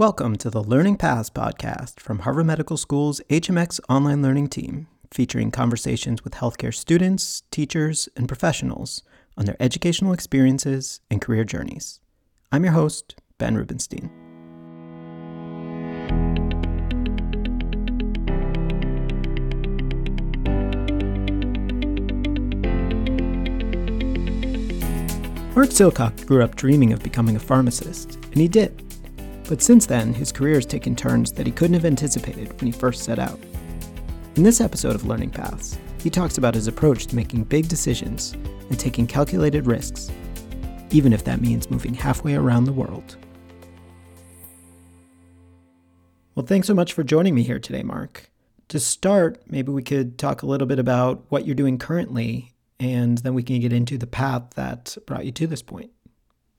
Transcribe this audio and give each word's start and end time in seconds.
Welcome 0.00 0.36
to 0.36 0.48
the 0.48 0.64
Learning 0.64 0.96
Paths 0.96 1.28
podcast 1.28 2.00
from 2.00 2.20
Harvard 2.20 2.46
Medical 2.46 2.78
School's 2.78 3.20
HMX 3.28 3.80
online 3.86 4.22
learning 4.22 4.48
team, 4.48 4.86
featuring 5.10 5.50
conversations 5.50 6.24
with 6.24 6.32
healthcare 6.32 6.74
students, 6.74 7.42
teachers, 7.50 8.08
and 8.16 8.26
professionals 8.26 9.02
on 9.36 9.44
their 9.44 9.58
educational 9.60 10.14
experiences 10.14 11.00
and 11.10 11.20
career 11.20 11.44
journeys. 11.44 12.00
I'm 12.50 12.64
your 12.64 12.72
host, 12.72 13.16
Ben 13.36 13.56
Rubenstein. 13.56 14.08
Mark 25.54 25.68
Silcock 25.68 26.24
grew 26.24 26.42
up 26.42 26.56
dreaming 26.56 26.94
of 26.94 27.02
becoming 27.02 27.36
a 27.36 27.38
pharmacist, 27.38 28.14
and 28.14 28.36
he 28.36 28.48
did. 28.48 28.89
But 29.50 29.60
since 29.60 29.84
then, 29.84 30.14
his 30.14 30.30
career 30.30 30.54
has 30.54 30.64
taken 30.64 30.94
turns 30.94 31.32
that 31.32 31.44
he 31.44 31.50
couldn't 31.50 31.74
have 31.74 31.84
anticipated 31.84 32.52
when 32.60 32.66
he 32.66 32.78
first 32.78 33.02
set 33.02 33.18
out. 33.18 33.36
In 34.36 34.44
this 34.44 34.60
episode 34.60 34.94
of 34.94 35.06
Learning 35.06 35.28
Paths, 35.28 35.76
he 36.00 36.08
talks 36.08 36.38
about 36.38 36.54
his 36.54 36.68
approach 36.68 37.08
to 37.08 37.16
making 37.16 37.42
big 37.42 37.66
decisions 37.66 38.34
and 38.68 38.78
taking 38.78 39.08
calculated 39.08 39.66
risks, 39.66 40.08
even 40.92 41.12
if 41.12 41.24
that 41.24 41.40
means 41.40 41.68
moving 41.68 41.94
halfway 41.94 42.36
around 42.36 42.62
the 42.62 42.72
world. 42.72 43.16
Well, 46.36 46.46
thanks 46.46 46.68
so 46.68 46.74
much 46.74 46.92
for 46.92 47.02
joining 47.02 47.34
me 47.34 47.42
here 47.42 47.58
today, 47.58 47.82
Mark. 47.82 48.30
To 48.68 48.78
start, 48.78 49.42
maybe 49.48 49.72
we 49.72 49.82
could 49.82 50.16
talk 50.16 50.42
a 50.42 50.46
little 50.46 50.68
bit 50.68 50.78
about 50.78 51.24
what 51.28 51.44
you're 51.44 51.56
doing 51.56 51.76
currently, 51.76 52.52
and 52.78 53.18
then 53.18 53.34
we 53.34 53.42
can 53.42 53.58
get 53.60 53.72
into 53.72 53.98
the 53.98 54.06
path 54.06 54.50
that 54.54 54.96
brought 55.06 55.24
you 55.24 55.32
to 55.32 55.48
this 55.48 55.60
point. 55.60 55.90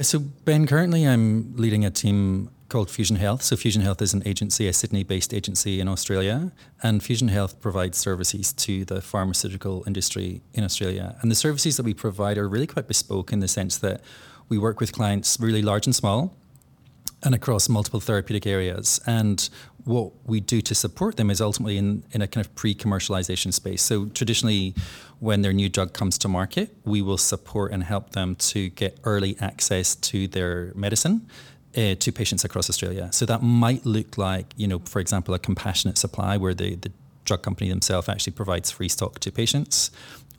So, 0.02 0.20
Ben, 0.20 0.68
currently 0.68 1.08
I'm 1.08 1.56
leading 1.56 1.86
a 1.86 1.90
team 1.90 2.50
called 2.72 2.90
Fusion 2.90 3.18
Health. 3.18 3.44
So, 3.44 3.58
Fusion 3.58 3.82
Health 3.82 4.02
is 4.02 4.14
an 4.14 4.24
agency, 4.26 4.68
a 4.68 4.74
Sydney 4.74 5.04
based 5.04 5.34
agency 5.34 5.82
in 5.82 5.88
Australia. 5.90 6.52
And 6.82 7.04
Fusion 7.04 7.28
Health 7.28 7.60
provides 7.60 7.98
services 7.98 8.54
to 8.54 8.86
the 8.86 9.02
pharmaceutical 9.02 9.84
industry 9.86 10.42
in 10.54 10.64
Australia. 10.64 11.18
And 11.22 11.30
the 11.30 11.36
services 11.36 11.76
that 11.78 11.84
we 11.84 11.94
provide 11.94 12.38
are 12.38 12.48
really 12.48 12.68
quite 12.68 12.88
bespoke 12.88 13.34
in 13.34 13.42
the 13.42 13.50
sense 13.50 13.78
that 13.80 14.02
we 14.48 14.58
work 14.58 14.80
with 14.80 14.94
clients 14.94 15.38
really 15.40 15.62
large 15.62 15.86
and 15.86 15.96
small 15.96 16.34
and 17.24 17.36
across 17.36 17.70
multiple 17.70 18.00
therapeutic 18.00 18.48
areas. 18.48 19.00
And 19.06 19.48
what 19.84 20.12
we 20.26 20.40
do 20.40 20.62
to 20.62 20.74
support 20.74 21.18
them 21.18 21.30
is 21.30 21.42
ultimately 21.42 21.78
in, 21.78 22.04
in 22.12 22.22
a 22.22 22.28
kind 22.28 22.46
of 22.46 22.56
pre 22.56 22.74
commercialization 22.74 23.52
space. 23.52 23.82
So, 23.82 24.06
traditionally, 24.06 24.76
when 25.20 25.42
their 25.42 25.54
new 25.54 25.68
drug 25.68 25.94
comes 25.94 26.18
to 26.20 26.28
market, 26.30 26.76
we 26.86 27.02
will 27.02 27.18
support 27.18 27.74
and 27.74 27.84
help 27.84 28.12
them 28.12 28.36
to 28.36 28.70
get 28.70 28.98
early 29.04 29.36
access 29.42 29.96
to 29.96 30.28
their 30.30 30.72
medicine. 30.74 31.28
Uh, 31.74 31.96
to 31.96 32.12
patients 32.12 32.44
across 32.44 32.70
Australia. 32.70 33.08
So 33.12 33.26
that 33.26 33.42
might 33.42 33.86
look 33.86 34.18
like, 34.18 34.48
you 34.58 34.68
know, 34.68 34.80
for 34.80 35.00
example, 35.00 35.34
a 35.34 35.40
compassionate 35.40 35.98
supply 35.98 36.36
where 36.36 36.54
the, 36.54 36.76
the 36.76 36.92
drug 37.24 37.44
company 37.44 37.70
themselves 37.70 38.10
actually 38.10 38.34
provides 38.34 38.70
free 38.72 38.90
stock 38.90 39.20
to 39.20 39.32
patients. 39.32 39.90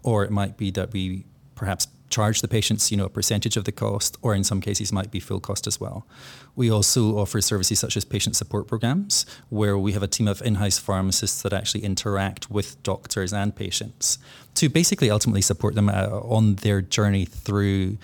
Or 0.02 0.24
it 0.24 0.30
might 0.30 0.58
be 0.58 0.70
that 0.72 0.92
we 0.92 1.24
perhaps 1.54 1.86
charge 2.10 2.42
the 2.42 2.48
patients, 2.48 2.90
you 2.90 2.98
know, 2.98 3.06
a 3.06 3.08
percentage 3.08 3.56
of 3.56 3.64
the 3.64 3.72
cost, 3.72 4.18
or 4.20 4.34
in 4.34 4.44
some 4.44 4.60
cases 4.60 4.92
might 4.92 5.10
be 5.10 5.20
full 5.20 5.40
cost 5.40 5.66
as 5.66 5.80
well. 5.80 6.06
We 6.54 6.70
also 6.70 7.16
offer 7.16 7.40
services 7.40 7.78
such 7.78 7.96
as 7.96 8.04
patient 8.04 8.36
support 8.36 8.66
programs, 8.66 9.24
where 9.48 9.78
we 9.78 9.92
have 9.92 10.02
a 10.02 10.08
team 10.08 10.28
of 10.28 10.42
in-house 10.42 10.78
pharmacists 10.78 11.40
that 11.42 11.52
actually 11.54 11.84
interact 11.84 12.50
with 12.50 12.76
doctors 12.82 13.32
and 13.32 13.56
patients 13.56 14.18
to 14.54 14.68
basically 14.68 15.10
ultimately 15.10 15.42
support 15.42 15.74
them 15.74 15.88
uh, 15.88 16.08
on 16.36 16.56
their 16.56 16.82
journey 16.82 17.24
through 17.24 17.96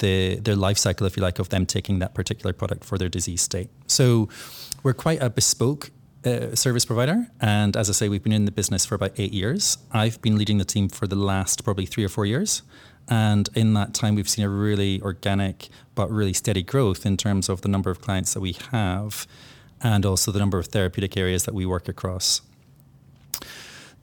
the 0.00 0.36
their 0.36 0.56
life 0.56 0.78
cycle, 0.78 1.06
if 1.06 1.16
you 1.16 1.22
like, 1.22 1.38
of 1.38 1.48
them 1.48 1.66
taking 1.66 1.98
that 2.00 2.14
particular 2.14 2.52
product 2.52 2.84
for 2.84 2.98
their 2.98 3.08
disease 3.08 3.42
state. 3.42 3.70
So 3.86 4.28
we're 4.82 4.94
quite 4.94 5.22
a 5.22 5.30
bespoke 5.30 5.90
uh, 6.24 6.54
service 6.54 6.84
provider. 6.84 7.26
And 7.40 7.76
as 7.76 7.88
I 7.90 7.92
say, 7.92 8.08
we've 8.08 8.22
been 8.22 8.32
in 8.32 8.44
the 8.44 8.52
business 8.52 8.84
for 8.84 8.94
about 8.94 9.12
eight 9.18 9.32
years. 9.32 9.78
I've 9.92 10.20
been 10.22 10.36
leading 10.36 10.58
the 10.58 10.64
team 10.64 10.88
for 10.88 11.06
the 11.06 11.16
last 11.16 11.64
probably 11.64 11.86
three 11.86 12.04
or 12.04 12.08
four 12.08 12.26
years. 12.26 12.62
And 13.08 13.48
in 13.54 13.74
that 13.74 13.92
time, 13.92 14.14
we've 14.14 14.28
seen 14.28 14.44
a 14.44 14.48
really 14.48 15.00
organic 15.02 15.68
but 15.94 16.10
really 16.10 16.32
steady 16.32 16.62
growth 16.62 17.04
in 17.04 17.16
terms 17.16 17.48
of 17.48 17.60
the 17.60 17.68
number 17.68 17.90
of 17.90 18.00
clients 18.00 18.32
that 18.32 18.40
we 18.40 18.56
have 18.70 19.26
and 19.82 20.06
also 20.06 20.32
the 20.32 20.38
number 20.38 20.58
of 20.58 20.68
therapeutic 20.68 21.16
areas 21.16 21.44
that 21.44 21.54
we 21.54 21.66
work 21.66 21.88
across 21.88 22.40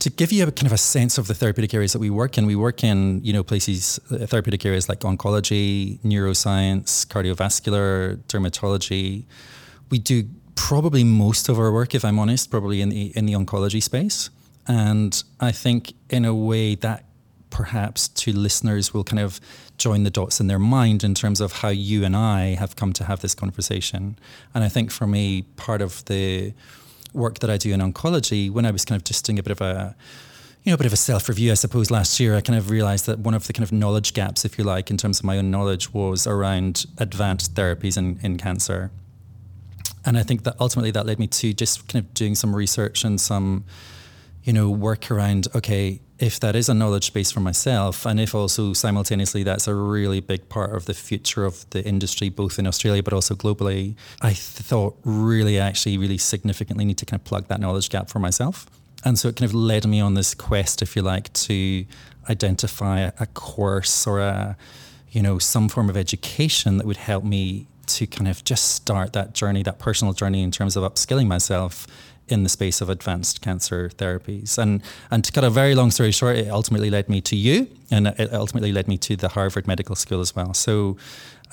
to 0.02 0.10
give 0.10 0.32
you 0.32 0.42
a 0.42 0.50
kind 0.50 0.66
of 0.66 0.72
a 0.72 0.78
sense 0.78 1.16
of 1.16 1.28
the 1.28 1.34
therapeutic 1.34 1.72
areas 1.72 1.92
that 1.92 2.00
we 2.00 2.10
work 2.10 2.36
in, 2.36 2.44
we 2.44 2.56
work 2.56 2.82
in 2.82 3.24
you 3.24 3.32
know 3.32 3.44
places 3.44 4.00
uh, 4.10 4.26
therapeutic 4.26 4.66
areas 4.66 4.88
like 4.88 5.00
oncology, 5.00 6.00
neuroscience, 6.00 7.06
cardiovascular, 7.06 8.16
dermatology. 8.26 9.24
We 9.90 9.98
do 10.00 10.24
probably 10.56 11.04
most 11.04 11.48
of 11.48 11.56
our 11.56 11.70
work, 11.70 11.94
if 11.94 12.04
I'm 12.04 12.18
honest, 12.18 12.50
probably 12.50 12.80
in 12.80 12.88
the 12.88 13.12
in 13.16 13.26
the 13.26 13.34
oncology 13.34 13.80
space, 13.80 14.28
and 14.66 15.22
I 15.38 15.52
think 15.52 15.92
in 16.10 16.24
a 16.24 16.34
way 16.34 16.74
that 16.74 17.04
perhaps 17.50 18.08
to 18.08 18.32
listeners 18.32 18.92
will 18.92 19.04
kind 19.04 19.20
of 19.20 19.40
join 19.78 20.02
the 20.02 20.10
dots 20.10 20.40
in 20.40 20.48
their 20.48 20.58
mind 20.58 21.04
in 21.04 21.14
terms 21.14 21.40
of 21.40 21.52
how 21.52 21.68
you 21.68 22.04
and 22.04 22.16
I 22.16 22.56
have 22.56 22.74
come 22.74 22.92
to 22.94 23.04
have 23.04 23.20
this 23.20 23.34
conversation. 23.36 24.18
And 24.52 24.64
I 24.64 24.68
think 24.68 24.90
for 24.90 25.06
me, 25.06 25.42
part 25.56 25.80
of 25.80 26.04
the 26.06 26.54
work 27.12 27.40
that 27.40 27.50
I 27.50 27.56
do 27.56 27.72
in 27.72 27.80
oncology, 27.80 28.50
when 28.50 28.66
I 28.66 28.70
was 28.70 28.84
kind 28.84 28.98
of 28.98 29.04
just 29.04 29.24
doing 29.24 29.38
a 29.38 29.42
bit 29.42 29.52
of 29.52 29.60
a 29.60 29.94
you 30.62 30.70
know, 30.70 30.74
a 30.74 30.78
bit 30.78 30.86
of 30.86 30.92
a 30.92 30.96
self 30.96 31.28
review, 31.28 31.50
I 31.50 31.54
suppose, 31.54 31.90
last 31.90 32.20
year, 32.20 32.36
I 32.36 32.40
kind 32.40 32.58
of 32.58 32.70
realized 32.70 33.06
that 33.06 33.18
one 33.18 33.34
of 33.34 33.46
the 33.46 33.52
kind 33.52 33.64
of 33.64 33.72
knowledge 33.72 34.14
gaps, 34.14 34.44
if 34.44 34.58
you 34.58 34.64
like, 34.64 34.90
in 34.90 34.96
terms 34.96 35.18
of 35.18 35.24
my 35.24 35.36
own 35.38 35.50
knowledge 35.50 35.92
was 35.92 36.26
around 36.26 36.86
advanced 36.98 37.54
therapies 37.54 37.98
in, 37.98 38.20
in 38.22 38.38
cancer. 38.38 38.92
And 40.04 40.16
I 40.16 40.22
think 40.22 40.44
that 40.44 40.54
ultimately 40.60 40.92
that 40.92 41.04
led 41.04 41.18
me 41.18 41.26
to 41.28 41.52
just 41.52 41.88
kind 41.88 42.04
of 42.04 42.14
doing 42.14 42.34
some 42.34 42.54
research 42.54 43.02
and 43.02 43.20
some, 43.20 43.64
you 44.44 44.52
know, 44.52 44.70
work 44.70 45.10
around, 45.10 45.48
okay, 45.54 46.00
if 46.22 46.38
that 46.38 46.54
is 46.54 46.68
a 46.68 46.74
knowledge 46.74 47.12
base 47.12 47.32
for 47.32 47.40
myself, 47.40 48.06
and 48.06 48.20
if 48.20 48.32
also 48.32 48.72
simultaneously 48.72 49.42
that's 49.42 49.66
a 49.66 49.74
really 49.74 50.20
big 50.20 50.48
part 50.48 50.72
of 50.72 50.84
the 50.84 50.94
future 50.94 51.44
of 51.44 51.68
the 51.70 51.84
industry, 51.84 52.28
both 52.28 52.60
in 52.60 52.66
Australia 52.66 53.02
but 53.02 53.12
also 53.12 53.34
globally, 53.34 53.96
I 54.20 54.32
thought 54.32 54.96
really 55.02 55.58
actually 55.58 55.98
really 55.98 56.18
significantly 56.18 56.84
need 56.84 56.98
to 56.98 57.06
kind 57.06 57.20
of 57.20 57.24
plug 57.24 57.48
that 57.48 57.58
knowledge 57.58 57.90
gap 57.90 58.08
for 58.08 58.20
myself. 58.20 58.66
And 59.04 59.18
so 59.18 59.28
it 59.28 59.36
kind 59.36 59.50
of 59.50 59.54
led 59.54 59.84
me 59.84 60.00
on 60.00 60.14
this 60.14 60.32
quest, 60.32 60.80
if 60.80 60.94
you 60.94 61.02
like, 61.02 61.32
to 61.32 61.84
identify 62.30 63.10
a, 63.18 63.26
course 63.26 64.06
or 64.06 64.20
a, 64.20 64.56
you 65.10 65.22
know, 65.22 65.40
some 65.40 65.68
form 65.68 65.90
of 65.90 65.96
education 65.96 66.78
that 66.78 66.86
would 66.86 66.98
help 66.98 67.24
me 67.24 67.66
to 67.86 68.06
kind 68.06 68.28
of 68.28 68.44
just 68.44 68.74
start 68.74 69.12
that 69.12 69.34
journey, 69.34 69.62
that 69.62 69.78
personal 69.78 70.12
journey 70.14 70.42
in 70.42 70.50
terms 70.50 70.76
of 70.76 70.84
upskilling 70.84 71.26
myself 71.26 71.86
in 72.28 72.44
the 72.44 72.48
space 72.48 72.80
of 72.80 72.88
advanced 72.88 73.42
cancer 73.42 73.90
therapies. 73.96 74.56
And 74.56 74.82
and 75.10 75.24
to 75.24 75.32
cut 75.32 75.44
a 75.44 75.50
very 75.50 75.74
long 75.74 75.90
story 75.90 76.12
short, 76.12 76.36
it 76.36 76.48
ultimately 76.48 76.90
led 76.90 77.08
me 77.08 77.20
to 77.22 77.36
you, 77.36 77.68
and 77.90 78.06
it 78.06 78.32
ultimately 78.32 78.72
led 78.72 78.88
me 78.88 78.96
to 78.98 79.16
the 79.16 79.28
Harvard 79.28 79.66
Medical 79.66 79.96
School 79.96 80.20
as 80.20 80.34
well. 80.34 80.54
So. 80.54 80.96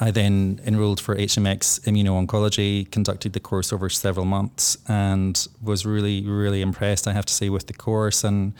I 0.02 0.12
then 0.12 0.62
enrolled 0.66 1.02
for 1.02 1.14
HMX 1.18 1.82
Immuno-Oncology, 1.82 2.90
conducted 2.90 3.34
the 3.34 3.42
course 3.42 3.74
over 3.74 3.90
several 3.90 4.26
months, 4.26 4.78
and 4.88 5.46
was 5.62 5.86
really, 5.86 6.24
really 6.26 6.62
impressed, 6.62 7.06
I 7.06 7.12
have 7.12 7.26
to 7.26 7.34
say, 7.34 7.50
with 7.50 7.68
the 7.68 7.74
course 7.74 8.24
and 8.24 8.54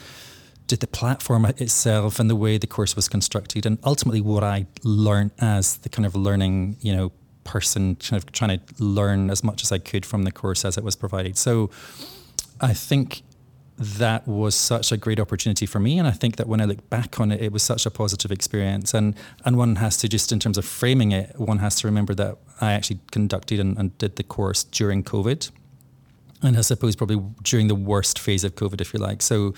did 0.68 0.82
the 0.82 0.88
platform 0.88 1.46
itself 1.46 2.20
and 2.20 2.30
the 2.30 2.36
way 2.36 2.58
the 2.58 2.68
course 2.68 2.94
was 2.94 3.08
constructed, 3.08 3.66
and 3.66 3.78
ultimately 3.86 4.20
what 4.20 4.44
I 4.44 4.68
learned 4.84 5.32
as 5.40 5.78
the 5.78 5.88
kind 5.88 6.06
of 6.06 6.14
learning, 6.14 6.76
you 6.82 6.94
know, 6.94 7.12
person 7.44 7.96
kind 7.96 8.22
of 8.22 8.32
trying 8.32 8.60
to 8.60 8.84
learn 8.84 9.30
as 9.30 9.44
much 9.44 9.64
as 9.64 9.72
I 9.72 9.80
could 9.80 10.06
from 10.06 10.24
the 10.24 10.32
course 10.32 10.66
as 10.66 10.78
it 10.78 10.84
was 10.84 10.96
provided. 10.96 11.38
So 11.38 11.70
I 12.62 12.74
think 12.74 13.24
that 13.80 14.28
was 14.28 14.56
such 14.56 14.92
a 14.92 14.98
great 14.98 15.20
opportunity 15.20 15.66
for 15.66 15.80
me. 15.80 15.98
And 15.98 16.08
I 16.08 16.12
think 16.12 16.36
that 16.36 16.48
when 16.48 16.60
I 16.60 16.66
look 16.66 16.90
back 16.90 17.20
on 17.20 17.32
it, 17.32 17.42
it 17.42 17.54
was 17.54 17.64
such 17.64 17.86
a 17.86 17.90
positive 17.90 18.30
experience. 18.30 18.94
And, 18.94 19.16
and 19.46 19.58
one 19.58 19.78
has 19.78 19.96
to 19.98 20.10
just, 20.10 20.34
in 20.34 20.40
terms 20.40 20.58
of 20.58 20.66
framing 20.66 21.14
it, 21.14 21.40
one 21.40 21.60
has 21.60 21.80
to 21.82 21.88
remember 21.88 22.14
that 22.16 22.38
I 22.60 22.74
actually 22.74 23.00
conducted 23.12 23.60
and, 23.60 23.78
and 23.78 23.98
did 23.98 24.18
the 24.18 24.24
course 24.24 24.66
during 24.66 25.04
COVID. 25.04 25.50
And 26.42 26.58
I 26.58 26.62
suppose 26.62 26.98
probably 26.98 27.22
during 27.44 27.70
the 27.70 27.76
worst 27.76 28.20
phase 28.20 28.44
of 28.44 28.56
COVID, 28.56 28.82
if 28.82 28.94
you 28.94 29.00
like. 29.00 29.22
So 29.22 29.54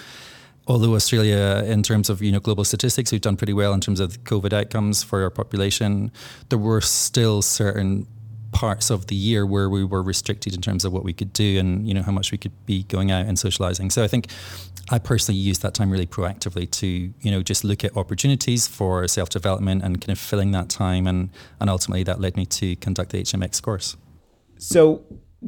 although 0.67 0.95
Australia, 0.95 1.63
in 1.65 1.83
terms 1.83 2.09
of 2.09 2.21
you 2.21 2.31
know 2.31 2.39
global 2.39 2.63
statistics, 2.63 3.11
we've 3.11 3.21
done 3.21 3.37
pretty 3.37 3.53
well 3.53 3.73
in 3.73 3.81
terms 3.81 3.99
of 3.99 4.23
COVID 4.23 4.53
outcomes 4.53 5.03
for 5.03 5.23
our 5.23 5.29
population, 5.29 6.11
there 6.49 6.59
were 6.59 6.81
still 6.81 7.41
certain 7.41 8.07
parts 8.51 8.89
of 8.89 9.07
the 9.07 9.15
year 9.15 9.45
where 9.45 9.69
we 9.69 9.83
were 9.83 10.03
restricted 10.03 10.53
in 10.53 10.61
terms 10.61 10.83
of 10.83 10.91
what 10.91 11.03
we 11.03 11.13
could 11.13 11.31
do 11.31 11.57
and 11.57 11.87
you 11.87 11.93
know 11.93 12.01
how 12.01 12.11
much 12.11 12.31
we 12.31 12.37
could 12.37 12.51
be 12.65 12.83
going 12.83 13.11
out 13.11 13.25
and 13.25 13.39
socializing. 13.39 13.89
So 13.89 14.03
I 14.03 14.07
think 14.07 14.27
I 14.89 14.99
personally 14.99 15.39
used 15.39 15.61
that 15.61 15.73
time 15.73 15.89
really 15.89 16.07
proactively 16.07 16.69
to 16.71 16.87
you 16.87 17.31
know 17.31 17.41
just 17.41 17.63
look 17.63 17.83
at 17.83 17.95
opportunities 17.95 18.67
for 18.67 19.07
self 19.07 19.29
development 19.29 19.83
and 19.83 20.01
kind 20.01 20.11
of 20.11 20.19
filling 20.19 20.51
that 20.51 20.69
time 20.69 21.07
and 21.07 21.29
and 21.59 21.69
ultimately 21.69 22.03
that 22.03 22.19
led 22.19 22.35
me 22.35 22.45
to 22.47 22.75
conduct 22.77 23.11
the 23.11 23.21
HMX 23.21 23.61
course. 23.61 23.97
So 24.57 25.03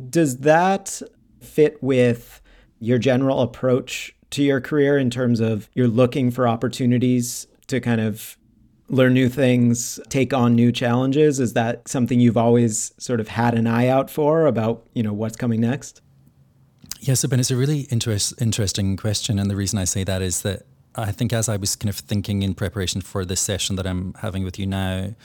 does 0.10 0.38
that 0.40 1.02
fit 1.42 1.84
with 1.84 2.42
your 2.80 2.98
general 2.98 3.42
approach 3.42 4.13
to 4.34 4.44
your 4.44 4.62
career 4.62 4.98
in 4.98 5.10
terms 5.10 5.40
of 5.40 5.70
you're 5.74 5.88
looking 5.88 6.32
for 6.32 6.48
opportunities 6.48 7.48
to 7.68 7.80
kind 7.80 8.02
of 8.02 8.38
learn 8.90 9.14
new 9.14 9.30
things, 9.30 10.00
take 10.10 10.34
on 10.34 10.56
new 10.56 10.72
challenges? 10.72 11.40
Is 11.40 11.54
that 11.54 11.88
something 11.88 12.20
you've 12.20 12.38
always 12.38 12.94
sort 12.98 13.20
of 13.20 13.30
had 13.30 13.54
an 13.54 13.68
eye 13.68 13.88
out 13.88 14.10
for 14.10 14.46
about, 14.46 14.86
you 14.94 15.04
know, 15.04 15.14
what's 15.14 15.36
coming 15.36 15.62
next? 15.62 16.02
Yes, 17.00 17.26
Ben, 17.26 17.40
it's 17.40 17.52
a 17.52 17.56
really 17.56 17.82
interest, 17.92 18.34
interesting 18.42 18.96
question. 18.96 19.40
And 19.40 19.50
the 19.50 19.56
reason 19.56 19.80
I 19.80 19.84
say 19.84 20.04
that 20.04 20.22
is 20.22 20.42
that 20.44 20.64
I 20.96 21.12
think 21.12 21.34
as 21.34 21.50
I 21.50 21.58
was 21.58 21.76
kind 21.76 21.90
of 21.90 21.98
thinking 21.98 22.44
in 22.44 22.54
preparation 22.54 23.02
for 23.02 23.26
this 23.26 23.42
session 23.42 23.76
that 23.78 23.88
I'm 23.88 24.14
having 24.16 24.44
with 24.44 24.60
you 24.60 24.68
now, 24.68 25.16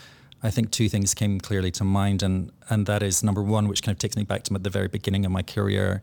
I 0.42 0.50
think 0.50 0.70
two 0.70 0.88
things 0.88 1.14
came 1.14 1.40
clearly 1.40 1.70
to 1.72 1.84
mind, 1.84 2.22
and 2.22 2.52
and 2.70 2.86
that 2.86 3.02
is 3.02 3.24
number 3.24 3.42
one, 3.42 3.66
which 3.68 3.82
kind 3.82 3.94
of 3.94 3.98
takes 3.98 4.16
me 4.16 4.22
back 4.22 4.44
to 4.44 4.54
the 4.54 4.70
very 4.70 4.88
beginning 4.88 5.26
of 5.26 5.32
my 5.32 5.42
career. 5.42 6.00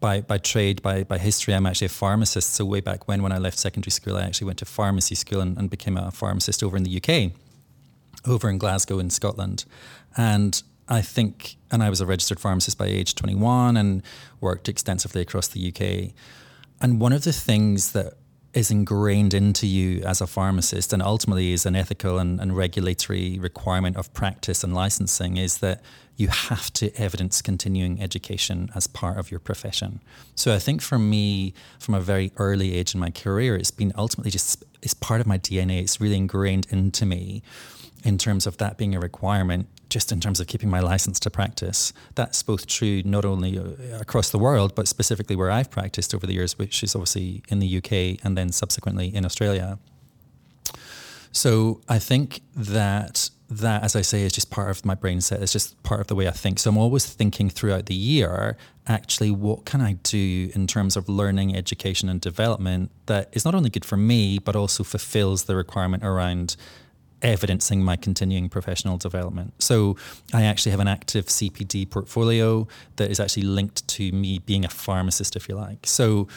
By 0.00 0.20
by 0.20 0.38
trade, 0.38 0.82
by 0.82 1.04
by 1.04 1.18
history, 1.18 1.54
I'm 1.54 1.66
actually 1.66 1.86
a 1.86 1.90
pharmacist. 1.90 2.54
So 2.54 2.64
way 2.64 2.80
back 2.80 3.08
when, 3.08 3.22
when 3.22 3.32
I 3.32 3.38
left 3.38 3.58
secondary 3.58 3.90
school, 3.90 4.16
I 4.16 4.22
actually 4.22 4.46
went 4.46 4.58
to 4.58 4.64
pharmacy 4.64 5.14
school 5.14 5.40
and, 5.40 5.58
and 5.58 5.68
became 5.68 5.96
a 5.96 6.10
pharmacist 6.10 6.62
over 6.62 6.76
in 6.76 6.84
the 6.84 6.96
UK, 6.96 7.32
over 8.26 8.48
in 8.48 8.58
Glasgow 8.58 8.98
in 8.98 9.10
Scotland, 9.10 9.64
and 10.16 10.62
I 10.88 11.02
think, 11.02 11.56
and 11.70 11.82
I 11.82 11.90
was 11.90 12.00
a 12.00 12.06
registered 12.06 12.40
pharmacist 12.40 12.78
by 12.78 12.86
age 12.86 13.14
21 13.14 13.76
and 13.76 14.02
worked 14.40 14.68
extensively 14.68 15.20
across 15.20 15.48
the 15.48 15.68
UK. 15.68 16.14
And 16.80 17.00
one 17.00 17.12
of 17.12 17.24
the 17.24 17.32
things 17.32 17.92
that 17.92 18.14
is 18.58 18.70
ingrained 18.72 19.32
into 19.32 19.66
you 19.66 20.02
as 20.02 20.20
a 20.20 20.26
pharmacist 20.26 20.92
and 20.92 21.00
ultimately 21.00 21.52
is 21.52 21.64
an 21.64 21.76
ethical 21.76 22.18
and, 22.18 22.40
and, 22.40 22.56
regulatory 22.56 23.38
requirement 23.38 23.96
of 23.96 24.12
practice 24.12 24.64
and 24.64 24.74
licensing 24.74 25.36
is 25.36 25.58
that 25.58 25.80
you 26.16 26.26
have 26.26 26.72
to 26.72 26.92
evidence 27.00 27.40
continuing 27.40 28.02
education 28.02 28.68
as 28.74 28.88
part 28.88 29.16
of 29.16 29.30
your 29.30 29.38
profession. 29.38 30.00
So 30.34 30.52
I 30.52 30.58
think 30.58 30.82
for 30.82 30.98
me, 30.98 31.54
from 31.78 31.94
a 31.94 32.00
very 32.00 32.32
early 32.36 32.74
age 32.74 32.94
in 32.94 33.00
my 33.00 33.10
career, 33.10 33.54
it's 33.54 33.70
been 33.70 33.92
ultimately 33.96 34.32
just 34.32 34.64
it's 34.82 34.94
part 34.94 35.20
of 35.20 35.26
my 35.28 35.38
DNA. 35.38 35.80
It's 35.80 36.00
really 36.00 36.16
ingrained 36.16 36.66
into 36.70 37.06
me 37.06 37.42
in 38.04 38.18
terms 38.18 38.46
of 38.46 38.56
that 38.56 38.76
being 38.76 38.94
a 38.94 39.00
requirement 39.00 39.68
just 39.88 40.12
in 40.12 40.20
terms 40.20 40.40
of 40.40 40.46
keeping 40.46 40.68
my 40.68 40.80
license 40.80 41.18
to 41.20 41.30
practice. 41.30 41.92
That's 42.14 42.42
both 42.42 42.66
true 42.66 43.02
not 43.04 43.24
only 43.24 43.58
uh, 43.58 43.64
across 44.00 44.30
the 44.30 44.38
world, 44.38 44.74
but 44.74 44.88
specifically 44.88 45.36
where 45.36 45.50
I've 45.50 45.70
practiced 45.70 46.14
over 46.14 46.26
the 46.26 46.34
years, 46.34 46.58
which 46.58 46.82
is 46.82 46.94
obviously 46.94 47.42
in 47.48 47.58
the 47.58 47.78
UK 47.78 48.24
and 48.24 48.36
then 48.36 48.52
subsequently 48.52 49.14
in 49.14 49.24
Australia. 49.24 49.78
So 51.32 51.80
I 51.88 51.98
think 51.98 52.40
that 52.54 53.30
that, 53.50 53.82
as 53.82 53.96
I 53.96 54.02
say, 54.02 54.22
is 54.22 54.32
just 54.32 54.50
part 54.50 54.70
of 54.70 54.84
my 54.84 54.94
brain 54.94 55.20
set. 55.20 55.40
It's 55.42 55.52
just 55.52 55.82
part 55.82 56.00
of 56.00 56.06
the 56.08 56.14
way 56.14 56.28
I 56.28 56.32
think. 56.32 56.58
So 56.58 56.68
I'm 56.68 56.76
always 56.76 57.06
thinking 57.06 57.48
throughout 57.48 57.86
the 57.86 57.94
year, 57.94 58.58
actually, 58.86 59.30
what 59.30 59.64
can 59.64 59.80
I 59.80 59.94
do 59.94 60.50
in 60.54 60.66
terms 60.66 60.96
of 60.96 61.08
learning, 61.08 61.56
education, 61.56 62.10
and 62.10 62.20
development 62.20 62.90
that 63.06 63.30
is 63.32 63.44
not 63.44 63.54
only 63.54 63.70
good 63.70 63.86
for 63.86 63.96
me, 63.96 64.38
but 64.38 64.54
also 64.54 64.84
fulfills 64.84 65.44
the 65.44 65.56
requirement 65.56 66.04
around 66.04 66.56
evidencing 67.22 67.82
my 67.82 67.96
continuing 67.96 68.48
professional 68.48 68.96
development. 68.96 69.54
So 69.62 69.96
I 70.32 70.44
actually 70.44 70.70
have 70.70 70.80
an 70.80 70.88
active 70.88 71.26
CPD 71.26 71.90
portfolio 71.90 72.66
that 72.96 73.10
is 73.10 73.20
actually 73.20 73.44
linked 73.44 73.86
to 73.88 74.12
me 74.12 74.38
being 74.38 74.64
a 74.64 74.68
pharmacist, 74.68 75.36
if 75.36 75.48
you 75.48 75.56
like. 75.56 75.86
So, 75.86 76.28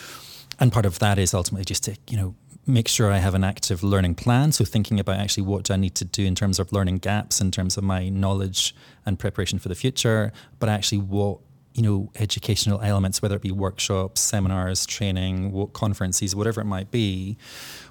and 0.60 0.72
part 0.72 0.86
of 0.86 1.00
that 1.00 1.18
is 1.18 1.34
ultimately 1.34 1.66
just 1.66 1.84
to, 1.86 1.96
you 2.10 2.18
know, 2.18 2.36
make 2.68 2.88
sure 2.88 3.12
I 3.12 3.18
have 3.18 3.34
an 3.34 3.44
active 3.44 3.84
learning 3.84 4.16
plan. 4.16 4.52
So 4.52 4.64
thinking 4.64 5.00
about 5.00 5.18
actually 5.18 5.44
what 5.44 5.64
do 5.64 5.74
I 5.74 5.78
need 5.78 5.96
to 5.96 6.06
do 6.06 6.26
in 6.26 6.36
terms 6.36 6.60
of 6.60 6.72
learning 6.72 7.00
gaps, 7.00 7.42
in 7.42 7.52
terms 7.52 7.78
of 7.78 7.84
my 7.84 8.10
knowledge 8.10 8.76
and 9.06 9.18
preparation 9.18 9.60
for 9.60 9.70
the 9.70 9.76
future, 9.76 10.32
but 10.60 10.70
actually 10.70 11.00
what 11.00 11.40
you 11.74 11.82
know 11.82 12.12
educational 12.16 12.82
elements 12.82 13.22
whether 13.22 13.38
it 13.38 13.42
be 13.42 13.50
workshops 13.50 14.20
seminars 14.20 14.86
training 14.86 15.70
conferences 15.72 16.36
whatever 16.36 16.60
it 16.60 16.66
might 16.66 16.92
be 16.92 17.38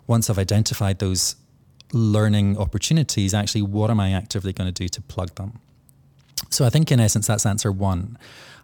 once 0.06 0.28
i've 0.28 0.38
identified 0.38 0.98
those 0.98 1.36
learning 1.92 2.58
opportunities, 2.58 3.34
actually, 3.34 3.62
what 3.62 3.90
am 3.90 4.00
I 4.00 4.12
actively 4.12 4.52
going 4.52 4.72
to 4.72 4.82
do 4.82 4.88
to 4.88 5.02
plug 5.02 5.34
them? 5.34 5.58
So 6.50 6.64
I 6.64 6.70
think 6.70 6.90
in 6.90 7.00
essence 7.00 7.26
that's 7.26 7.46
answer 7.46 7.70
one. 7.70 8.18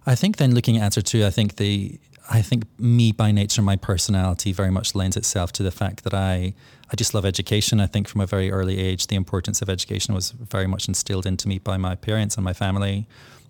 I 0.06 0.14
think 0.14 0.36
then 0.36 0.54
looking 0.54 0.76
at 0.76 0.82
answer 0.82 1.02
two, 1.02 1.24
I 1.24 1.30
think 1.30 1.56
the 1.56 1.98
I 2.28 2.42
think 2.42 2.64
me 2.78 3.12
by 3.12 3.30
nature, 3.30 3.62
my 3.62 3.76
personality 3.76 4.52
very 4.52 4.70
much 4.70 4.96
lends 4.96 5.16
itself 5.16 5.52
to 5.52 5.62
the 5.62 5.70
fact 5.70 6.02
that 6.04 6.14
I 6.14 6.54
I 6.90 6.96
just 6.96 7.14
love 7.14 7.24
education. 7.24 7.80
I 7.80 7.86
think 7.86 8.08
from 8.08 8.20
a 8.20 8.26
very 8.26 8.50
early 8.50 8.78
age, 8.78 9.08
the 9.08 9.16
importance 9.16 9.62
of 9.62 9.68
education 9.68 10.14
was 10.14 10.30
very 10.30 10.66
much 10.66 10.88
instilled 10.88 11.26
into 11.26 11.48
me 11.48 11.58
by 11.58 11.76
my 11.76 11.94
parents 11.94 12.36
and 12.36 12.44
my 12.44 12.52
family, 12.52 13.06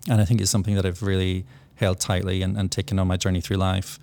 and 0.08 0.20
I 0.20 0.24
think 0.24 0.40
it's 0.40 0.50
something 0.50 0.74
that 0.74 0.86
I've 0.86 1.02
really 1.02 1.44
held 1.76 2.00
tightly 2.00 2.42
and, 2.42 2.56
and 2.56 2.72
taken 2.72 2.98
on 2.98 3.06
my 3.06 3.16
journey 3.16 3.40
through 3.40 3.58
life. 3.58 3.98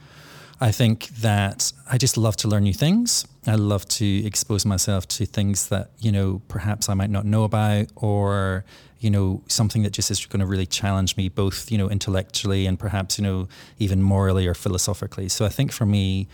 I 0.63 0.71
think 0.71 1.09
that 1.17 1.73
I 1.91 1.97
just 1.97 2.15
love 2.15 2.37
to 2.37 2.47
learn 2.47 2.63
new 2.63 2.73
things. 2.73 3.27
I 3.45 3.55
love 3.55 3.85
to 3.99 4.25
expose 4.25 4.65
myself 4.65 5.05
to 5.09 5.25
things 5.25 5.67
that, 5.67 5.91
you 5.99 6.09
know, 6.09 6.41
perhaps 6.47 6.87
I 6.87 6.93
might 6.93 7.09
not 7.09 7.25
know 7.25 7.43
about 7.43 7.87
or, 7.97 8.63
you 9.01 9.09
know, 9.09 9.43
something 9.49 9.83
that 9.83 9.91
just 9.91 10.09
is 10.09 10.25
going 10.25 10.39
to 10.39 10.45
really 10.45 10.65
challenge 10.65 11.17
me 11.17 11.27
both, 11.27 11.69
you 11.69 11.77
know, 11.77 11.89
intellectually 11.89 12.65
and 12.65 12.79
perhaps, 12.79 13.19
you 13.19 13.25
know, 13.25 13.49
even 13.77 14.01
morally 14.01 14.47
or 14.47 14.53
philosophically. 14.53 15.27
So 15.27 15.43
I 15.45 15.49
think 15.49 15.73
for 15.73 15.85
me, 15.85 16.29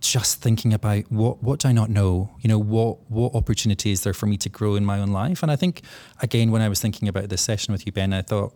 just 0.00 0.42
thinking 0.42 0.74
about 0.74 1.10
what 1.10 1.42
what 1.42 1.60
do 1.60 1.68
I 1.68 1.72
not 1.72 1.88
know? 1.88 2.28
You 2.42 2.48
know, 2.48 2.58
what 2.58 3.10
what 3.10 3.34
opportunity 3.34 3.90
is 3.90 4.02
there 4.02 4.12
for 4.12 4.26
me 4.26 4.36
to 4.36 4.50
grow 4.50 4.74
in 4.74 4.84
my 4.84 5.00
own 5.00 5.12
life? 5.12 5.42
And 5.42 5.50
I 5.50 5.56
think 5.56 5.80
again, 6.20 6.50
when 6.50 6.60
I 6.60 6.68
was 6.68 6.78
thinking 6.78 7.08
about 7.08 7.30
this 7.30 7.40
session 7.40 7.72
with 7.72 7.86
you, 7.86 7.92
Ben, 7.92 8.12
I 8.12 8.20
thought, 8.20 8.52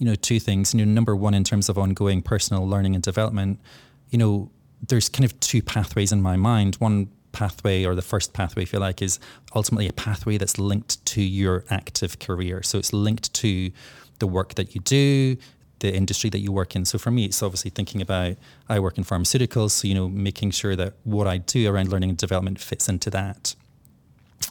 you 0.00 0.06
know, 0.06 0.16
two 0.16 0.40
things. 0.40 0.74
You 0.74 0.84
know, 0.84 0.92
number 0.92 1.14
one, 1.14 1.34
in 1.34 1.44
terms 1.44 1.68
of 1.68 1.78
ongoing 1.78 2.20
personal 2.20 2.66
learning 2.68 2.96
and 2.96 3.04
development, 3.04 3.60
you 4.10 4.18
know, 4.18 4.50
there's 4.86 5.08
kind 5.08 5.24
of 5.24 5.38
two 5.40 5.62
pathways 5.62 6.12
in 6.12 6.22
my 6.22 6.36
mind. 6.36 6.76
One 6.76 7.08
pathway, 7.32 7.84
or 7.84 7.94
the 7.94 8.02
first 8.02 8.32
pathway, 8.32 8.62
if 8.62 8.72
you 8.72 8.78
like, 8.78 9.02
is 9.02 9.18
ultimately 9.54 9.88
a 9.88 9.92
pathway 9.92 10.38
that's 10.38 10.58
linked 10.58 11.04
to 11.06 11.22
your 11.22 11.64
active 11.70 12.18
career. 12.18 12.62
So 12.62 12.78
it's 12.78 12.92
linked 12.92 13.32
to 13.34 13.70
the 14.18 14.26
work 14.26 14.54
that 14.54 14.74
you 14.74 14.80
do, 14.80 15.36
the 15.80 15.94
industry 15.94 16.30
that 16.30 16.38
you 16.38 16.50
work 16.52 16.74
in. 16.74 16.84
So 16.84 16.98
for 16.98 17.10
me, 17.10 17.26
it's 17.26 17.42
obviously 17.42 17.70
thinking 17.70 18.00
about 18.00 18.36
I 18.68 18.80
work 18.80 18.98
in 18.98 19.04
pharmaceuticals, 19.04 19.70
so 19.70 19.88
you 19.88 19.94
know, 19.94 20.08
making 20.08 20.52
sure 20.52 20.74
that 20.76 20.94
what 21.04 21.26
I 21.26 21.38
do 21.38 21.70
around 21.70 21.90
learning 21.90 22.10
and 22.10 22.18
development 22.18 22.60
fits 22.60 22.88
into 22.88 23.10
that. 23.10 23.54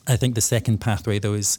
I 0.07 0.15
think 0.15 0.36
the 0.36 0.42
second 0.42 0.80
pathway, 0.80 1.19
though, 1.19 1.33
is 1.33 1.57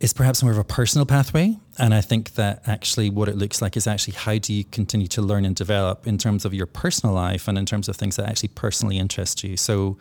is 0.00 0.14
perhaps 0.14 0.42
more 0.42 0.50
of 0.50 0.58
a 0.58 0.64
personal 0.64 1.04
pathway. 1.04 1.56
And 1.78 1.92
I 1.92 2.00
think 2.00 2.34
that 2.34 2.62
actually 2.66 3.10
what 3.10 3.28
it 3.28 3.36
looks 3.36 3.60
like 3.60 3.76
is 3.76 3.86
actually 3.86 4.14
how 4.14 4.38
do 4.38 4.52
you 4.52 4.64
continue 4.64 5.06
to 5.08 5.20
learn 5.22 5.44
and 5.44 5.54
develop 5.54 6.06
in 6.06 6.16
terms 6.16 6.44
of 6.46 6.54
your 6.54 6.66
personal 6.66 7.14
life 7.14 7.46
and 7.46 7.58
in 7.58 7.66
terms 7.66 7.88
of 7.88 7.96
things 7.96 8.16
that 8.16 8.26
actually 8.26 8.48
personally 8.48 8.98
interest 8.98 9.44
you. 9.44 9.58
So 9.58 9.98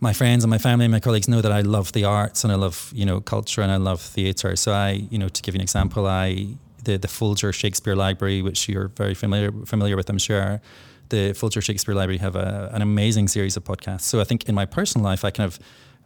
my 0.00 0.12
friends 0.12 0.44
and 0.44 0.50
my 0.50 0.58
family 0.58 0.84
and 0.84 0.92
my 0.92 1.00
colleagues 1.00 1.28
know 1.28 1.40
that 1.40 1.52
I 1.52 1.62
love 1.62 1.92
the 1.92 2.04
arts 2.04 2.44
and 2.44 2.52
I 2.52 2.56
love, 2.56 2.92
you 2.94 3.06
know, 3.06 3.20
culture 3.20 3.62
and 3.62 3.72
I 3.72 3.76
love 3.76 4.02
theatre. 4.02 4.54
So 4.56 4.72
I, 4.72 5.06
you 5.10 5.18
know, 5.18 5.28
to 5.28 5.42
give 5.42 5.54
you 5.54 5.58
an 5.58 5.62
example, 5.62 6.06
I 6.06 6.48
the 6.84 6.98
the 6.98 7.08
Folger 7.08 7.52
Shakespeare 7.52 7.96
Library, 7.96 8.42
which 8.42 8.68
you're 8.68 8.88
very 8.88 9.14
familiar 9.14 9.50
familiar 9.64 9.96
with, 9.96 10.10
I'm 10.10 10.18
sure. 10.18 10.60
The 11.08 11.32
Folger 11.34 11.60
Shakespeare 11.60 11.94
Library 11.94 12.18
have 12.18 12.36
a, 12.36 12.70
an 12.72 12.82
amazing 12.82 13.28
series 13.28 13.56
of 13.56 13.64
podcasts. 13.64 14.02
So 14.02 14.20
I 14.20 14.24
think 14.24 14.48
in 14.48 14.54
my 14.54 14.66
personal 14.66 15.04
life, 15.04 15.24
I 15.24 15.30
kind 15.30 15.46
of 15.46 15.58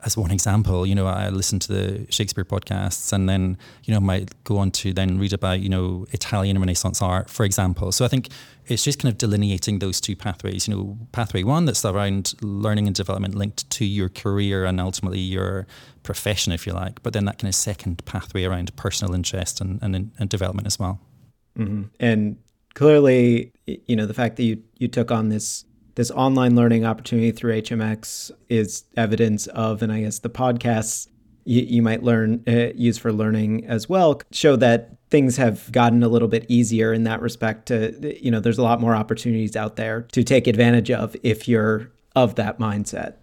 as 0.05 0.17
one 0.17 0.31
example, 0.31 0.87
you 0.87 0.95
know, 0.95 1.07
I 1.07 1.31
listen 1.31 1.59
to 1.61 1.73
the 1.73 2.07
Shakespeare 2.11 2.45
podcasts 2.45 3.13
and 3.13 3.29
then, 3.29 3.59
you 3.85 3.95
know, 3.95 4.01
might 4.01 4.45
go 4.45 4.59
on 4.59 4.71
to 4.73 4.93
then 4.93 5.19
read 5.19 5.33
about, 5.33 5.61
you 5.61 5.69
know, 5.69 6.07
Italian 6.11 6.59
Renaissance 6.59 7.01
art, 7.03 7.31
for 7.31 7.45
example. 7.45 7.91
So 7.93 8.05
I 8.05 8.09
think 8.09 8.29
it's 8.67 8.85
just 8.85 9.01
kind 9.01 9.13
of 9.13 9.19
delineating 9.19 9.79
those 9.79 10.01
two 10.01 10.15
pathways, 10.15 10.69
you 10.69 10.75
know, 10.75 10.99
pathway 11.13 11.43
one 11.43 11.65
that's 11.65 11.85
around 11.85 12.35
learning 12.43 12.87
and 12.87 12.95
development 12.95 13.35
linked 13.35 13.69
to 13.71 13.85
your 13.85 14.09
career 14.09 14.65
and 14.65 14.81
ultimately 14.81 15.21
your 15.21 15.67
profession, 16.03 16.53
if 16.53 16.67
you 16.67 16.73
like, 16.73 17.03
but 17.03 17.13
then 17.13 17.25
that 17.25 17.39
kind 17.39 17.49
of 17.49 17.55
second 17.55 18.05
pathway 18.05 18.45
around 18.45 18.75
personal 18.77 19.15
interest 19.15 19.61
and, 19.61 19.83
and, 19.83 20.13
and 20.19 20.29
development 20.29 20.67
as 20.67 20.79
well. 20.79 21.01
Mm-hmm. 21.59 21.85
And 21.99 22.37
clearly, 22.75 23.53
you 23.67 23.97
know, 23.97 24.07
the 24.07 24.15
fact 24.15 24.37
that 24.37 24.45
you, 24.45 24.63
you 24.77 24.89
took 24.89 25.11
on 25.11 25.31
this 25.31 25.65
this 25.97 26.11
online 26.13 26.55
learning 26.55 26.85
opportunity 26.85 27.33
through 27.33 27.61
HMX 27.61 28.31
is 28.49 28.85
evidence 28.97 29.47
of, 29.49 29.83
and 29.83 29.91
I 29.93 30.03
guess 30.03 30.21
the 30.21 30.31
podcasts 30.31 31.09
you, 31.45 31.63
you 31.63 31.83
might 31.83 32.03
learn 32.03 32.43
uh, 32.47 32.73
use 32.75 32.99
for 32.99 33.13
learning 33.13 33.67
as 33.67 33.89
well 33.89 34.21
show 34.33 34.57
that 34.57 34.97
things 35.11 35.37
have 35.37 35.71
gotten 35.73 36.03
a 36.03 36.09
little 36.09 36.29
bit 36.29 36.45
easier 36.49 36.93
in 36.93 37.05
that 37.05 37.23
respect. 37.23 37.67
To 37.67 38.17
you 38.23 38.31
know, 38.31 38.41
there's 38.41 38.59
a 38.59 38.63
lot 38.63 38.81
more 38.81 38.95
opportunities 38.95 39.57
out 39.57 39.77
there 39.77 40.03
to 40.13 40.23
take 40.23 40.47
advantage 40.47 40.91
of 40.91 41.17
if 41.23 41.49
you're 41.49 41.93
of 42.15 42.35
that 42.35 42.59
mindset. 42.59 43.15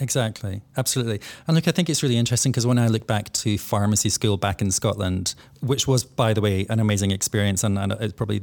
Exactly, 0.00 0.62
absolutely. 0.78 1.20
And 1.46 1.54
look, 1.54 1.68
I 1.68 1.72
think 1.72 1.90
it's 1.90 2.02
really 2.02 2.16
interesting 2.16 2.52
because 2.52 2.66
when 2.66 2.78
I 2.78 2.88
look 2.88 3.06
back 3.06 3.32
to 3.34 3.58
pharmacy 3.58 4.08
school 4.08 4.38
back 4.38 4.62
in 4.62 4.70
Scotland, 4.70 5.34
which 5.60 5.86
was, 5.86 6.04
by 6.04 6.32
the 6.32 6.40
way, 6.40 6.66
an 6.70 6.80
amazing 6.80 7.10
experience 7.10 7.62
and, 7.62 7.78
and 7.78 7.92
it's 7.92 8.14
probably 8.14 8.40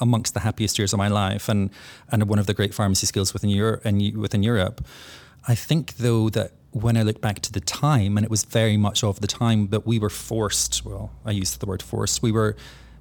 amongst 0.00 0.34
the 0.34 0.40
happiest 0.40 0.78
years 0.78 0.92
of 0.92 0.98
my 0.98 1.08
life, 1.08 1.48
and 1.48 1.70
and 2.10 2.28
one 2.28 2.38
of 2.38 2.46
the 2.46 2.54
great 2.54 2.72
pharmacy 2.72 3.06
schools 3.06 3.32
within 3.34 3.50
Europe, 3.50 3.84
within 3.84 4.42
Europe. 4.42 4.84
I 5.48 5.54
think 5.54 5.96
though 5.96 6.30
that 6.30 6.52
when 6.72 6.96
I 6.96 7.02
look 7.02 7.20
back 7.20 7.40
to 7.40 7.52
the 7.52 7.60
time, 7.60 8.16
and 8.16 8.24
it 8.24 8.30
was 8.30 8.44
very 8.44 8.76
much 8.76 9.02
of 9.02 9.20
the 9.20 9.26
time 9.26 9.68
that 9.68 9.86
we 9.86 9.98
were 9.98 10.10
forced. 10.10 10.84
Well, 10.84 11.10
I 11.24 11.32
used 11.32 11.58
the 11.60 11.66
word 11.66 11.82
forced. 11.82 12.22
We 12.22 12.30
were 12.30 12.54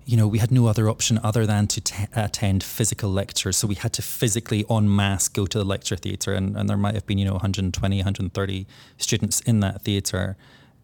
you 0.10 0.18
know, 0.18 0.28
we 0.28 0.40
had 0.40 0.52
no 0.52 0.66
other 0.66 0.90
option 0.90 1.20
other 1.24 1.46
than 1.46 1.68
to 1.68 1.82
t- 1.82 2.06
attend 2.16 2.64
physical 2.64 3.12
lectures. 3.12 3.58
So 3.58 3.68
we 3.68 3.76
had 3.76 3.94
to 3.94 4.02
physically, 4.02 4.66
en 4.68 4.96
masse, 4.96 5.28
go 5.28 5.46
to 5.46 5.58
the 5.58 5.64
lecture 5.64 5.96
theatre. 5.96 6.34
And, 6.34 6.58
and 6.58 6.68
there 6.68 6.78
might 6.78 6.96
have 6.96 7.06
been, 7.06 7.20
you 7.20 7.26
know, 7.26 7.34
120, 7.34 7.98
130 7.98 8.68
students 8.98 9.40
in 9.42 9.60
that 9.60 9.84
theatre 9.84 10.36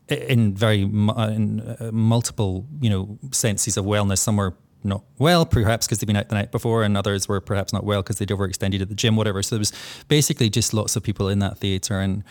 in 0.08 0.54
very 0.54 0.82
in 0.82 1.62
uh, 1.62 1.90
multiple 1.92 2.68
you 2.80 2.90
know 2.90 3.18
senses 3.32 3.78
of 3.78 3.86
wellness. 3.86 4.20
Some 4.20 4.38
were 4.38 4.54
not 4.84 5.04
well, 5.18 5.46
perhaps 5.46 5.88
because 5.88 6.00
they'd 6.00 6.06
been 6.06 6.16
out 6.16 6.30
the 6.30 6.36
night 6.36 6.52
before, 6.52 6.84
and 6.84 6.96
others 6.96 7.28
were 7.28 7.42
perhaps 7.42 7.74
not 7.74 7.84
well 7.84 8.04
because 8.04 8.20
they'd 8.20 8.30
overextended 8.30 8.82
at 8.82 8.90
the 8.90 8.96
gym, 8.96 9.16
whatever. 9.16 9.42
So 9.42 9.56
there 9.56 9.62
was 9.62 9.74
basically 10.08 10.50
just 10.50 10.74
lots 10.74 10.96
of 10.96 11.02
people 11.02 11.28
in 11.30 11.40
that 11.40 11.58
theatre, 11.58 12.00
and 12.00 12.24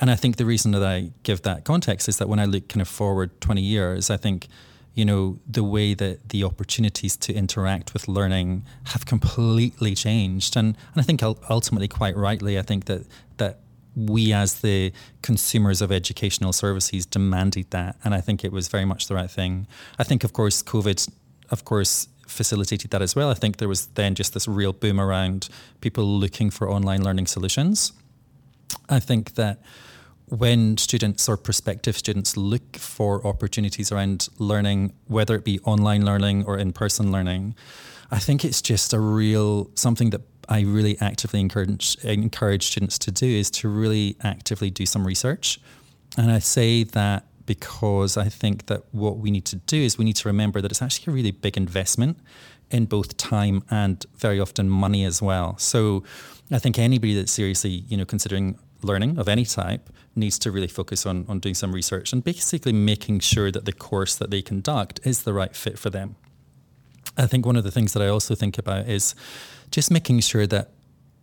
and 0.00 0.10
I 0.10 0.16
think 0.16 0.36
the 0.36 0.46
reason 0.46 0.72
that 0.72 0.82
I 0.82 1.10
give 1.22 1.42
that 1.42 1.64
context 1.64 2.08
is 2.08 2.16
that 2.16 2.28
when 2.28 2.38
I 2.38 2.46
look 2.46 2.68
kind 2.68 2.80
of 2.80 2.88
forward 2.88 3.38
twenty 3.42 3.62
years, 3.62 4.08
I 4.08 4.16
think 4.16 4.48
you 4.94 5.04
know 5.04 5.38
the 5.50 5.64
way 5.64 5.94
that 5.94 6.28
the 6.28 6.44
opportunities 6.44 7.16
to 7.16 7.32
interact 7.32 7.92
with 7.92 8.08
learning 8.08 8.64
have 8.84 9.06
completely 9.06 9.94
changed, 9.94 10.56
and 10.56 10.76
and 10.92 11.00
I 11.00 11.02
think 11.02 11.22
ultimately, 11.22 11.88
quite 11.88 12.16
rightly, 12.16 12.58
I 12.58 12.62
think 12.62 12.86
that 12.86 13.06
that 13.36 13.60
we 13.94 14.32
as 14.32 14.60
the 14.60 14.90
consumers 15.20 15.82
of 15.82 15.92
educational 15.92 16.50
services 16.50 17.04
demanded 17.04 17.70
that 17.72 17.94
and 18.02 18.14
i 18.14 18.22
think 18.22 18.42
it 18.42 18.50
was 18.50 18.68
very 18.68 18.86
much 18.86 19.06
the 19.06 19.14
right 19.14 19.30
thing 19.30 19.66
i 19.98 20.02
think 20.02 20.24
of 20.24 20.32
course 20.32 20.62
covid 20.62 21.06
of 21.52 21.64
course, 21.64 22.08
facilitated 22.26 22.90
that 22.90 23.02
as 23.02 23.14
well. 23.14 23.30
I 23.30 23.34
think 23.34 23.58
there 23.58 23.68
was 23.68 23.86
then 23.88 24.14
just 24.14 24.32
this 24.32 24.48
real 24.48 24.72
boom 24.72 24.98
around 24.98 25.48
people 25.82 26.04
looking 26.04 26.50
for 26.50 26.68
online 26.68 27.04
learning 27.04 27.26
solutions. 27.26 27.92
I 28.88 28.98
think 28.98 29.34
that 29.34 29.60
when 30.32 30.78
students 30.78 31.28
or 31.28 31.36
prospective 31.36 31.96
students 31.96 32.38
look 32.38 32.76
for 32.78 33.24
opportunities 33.26 33.92
around 33.92 34.30
learning, 34.38 34.94
whether 35.06 35.34
it 35.34 35.44
be 35.44 35.60
online 35.60 36.06
learning 36.06 36.42
or 36.46 36.56
in 36.56 36.72
person 36.72 37.12
learning, 37.12 37.54
I 38.10 38.18
think 38.18 38.42
it's 38.42 38.62
just 38.62 38.94
a 38.94 38.98
real 38.98 39.70
something 39.74 40.08
that 40.10 40.22
I 40.48 40.62
really 40.62 40.98
actively 41.00 41.38
encourage 41.38 41.96
encourage 42.02 42.64
students 42.68 42.98
to 43.00 43.10
do 43.10 43.26
is 43.26 43.50
to 43.52 43.68
really 43.68 44.16
actively 44.22 44.70
do 44.70 44.86
some 44.86 45.06
research. 45.06 45.60
And 46.16 46.30
I 46.30 46.38
say 46.38 46.84
that 46.84 47.26
because 47.44 48.16
I 48.16 48.28
think 48.30 48.66
that 48.66 48.84
what 48.92 49.18
we 49.18 49.30
need 49.30 49.44
to 49.46 49.56
do 49.56 49.76
is 49.76 49.98
we 49.98 50.06
need 50.06 50.16
to 50.16 50.28
remember 50.28 50.62
that 50.62 50.70
it's 50.70 50.80
actually 50.80 51.12
a 51.12 51.14
really 51.14 51.30
big 51.30 51.58
investment 51.58 52.18
in 52.70 52.86
both 52.86 53.18
time 53.18 53.64
and 53.70 54.06
very 54.16 54.40
often 54.40 54.70
money 54.70 55.04
as 55.04 55.20
well. 55.20 55.58
So 55.58 56.04
I 56.50 56.58
think 56.58 56.78
anybody 56.78 57.14
that's 57.14 57.32
seriously, 57.32 57.84
you 57.88 57.98
know, 57.98 58.06
considering 58.06 58.58
learning 58.84 59.18
of 59.18 59.28
any 59.28 59.44
type 59.44 59.90
needs 60.14 60.38
to 60.40 60.50
really 60.50 60.68
focus 60.68 61.06
on, 61.06 61.24
on 61.28 61.38
doing 61.40 61.54
some 61.54 61.72
research 61.72 62.12
and 62.12 62.22
basically 62.22 62.72
making 62.72 63.20
sure 63.20 63.50
that 63.50 63.64
the 63.64 63.72
course 63.72 64.14
that 64.16 64.30
they 64.30 64.42
conduct 64.42 65.00
is 65.04 65.22
the 65.22 65.32
right 65.32 65.54
fit 65.54 65.78
for 65.78 65.90
them. 65.90 66.16
I 67.16 67.26
think 67.26 67.44
one 67.44 67.56
of 67.56 67.64
the 67.64 67.70
things 67.70 67.92
that 67.92 68.02
I 68.02 68.08
also 68.08 68.34
think 68.34 68.58
about 68.58 68.88
is 68.88 69.14
just 69.70 69.90
making 69.90 70.20
sure 70.20 70.46
that 70.46 70.70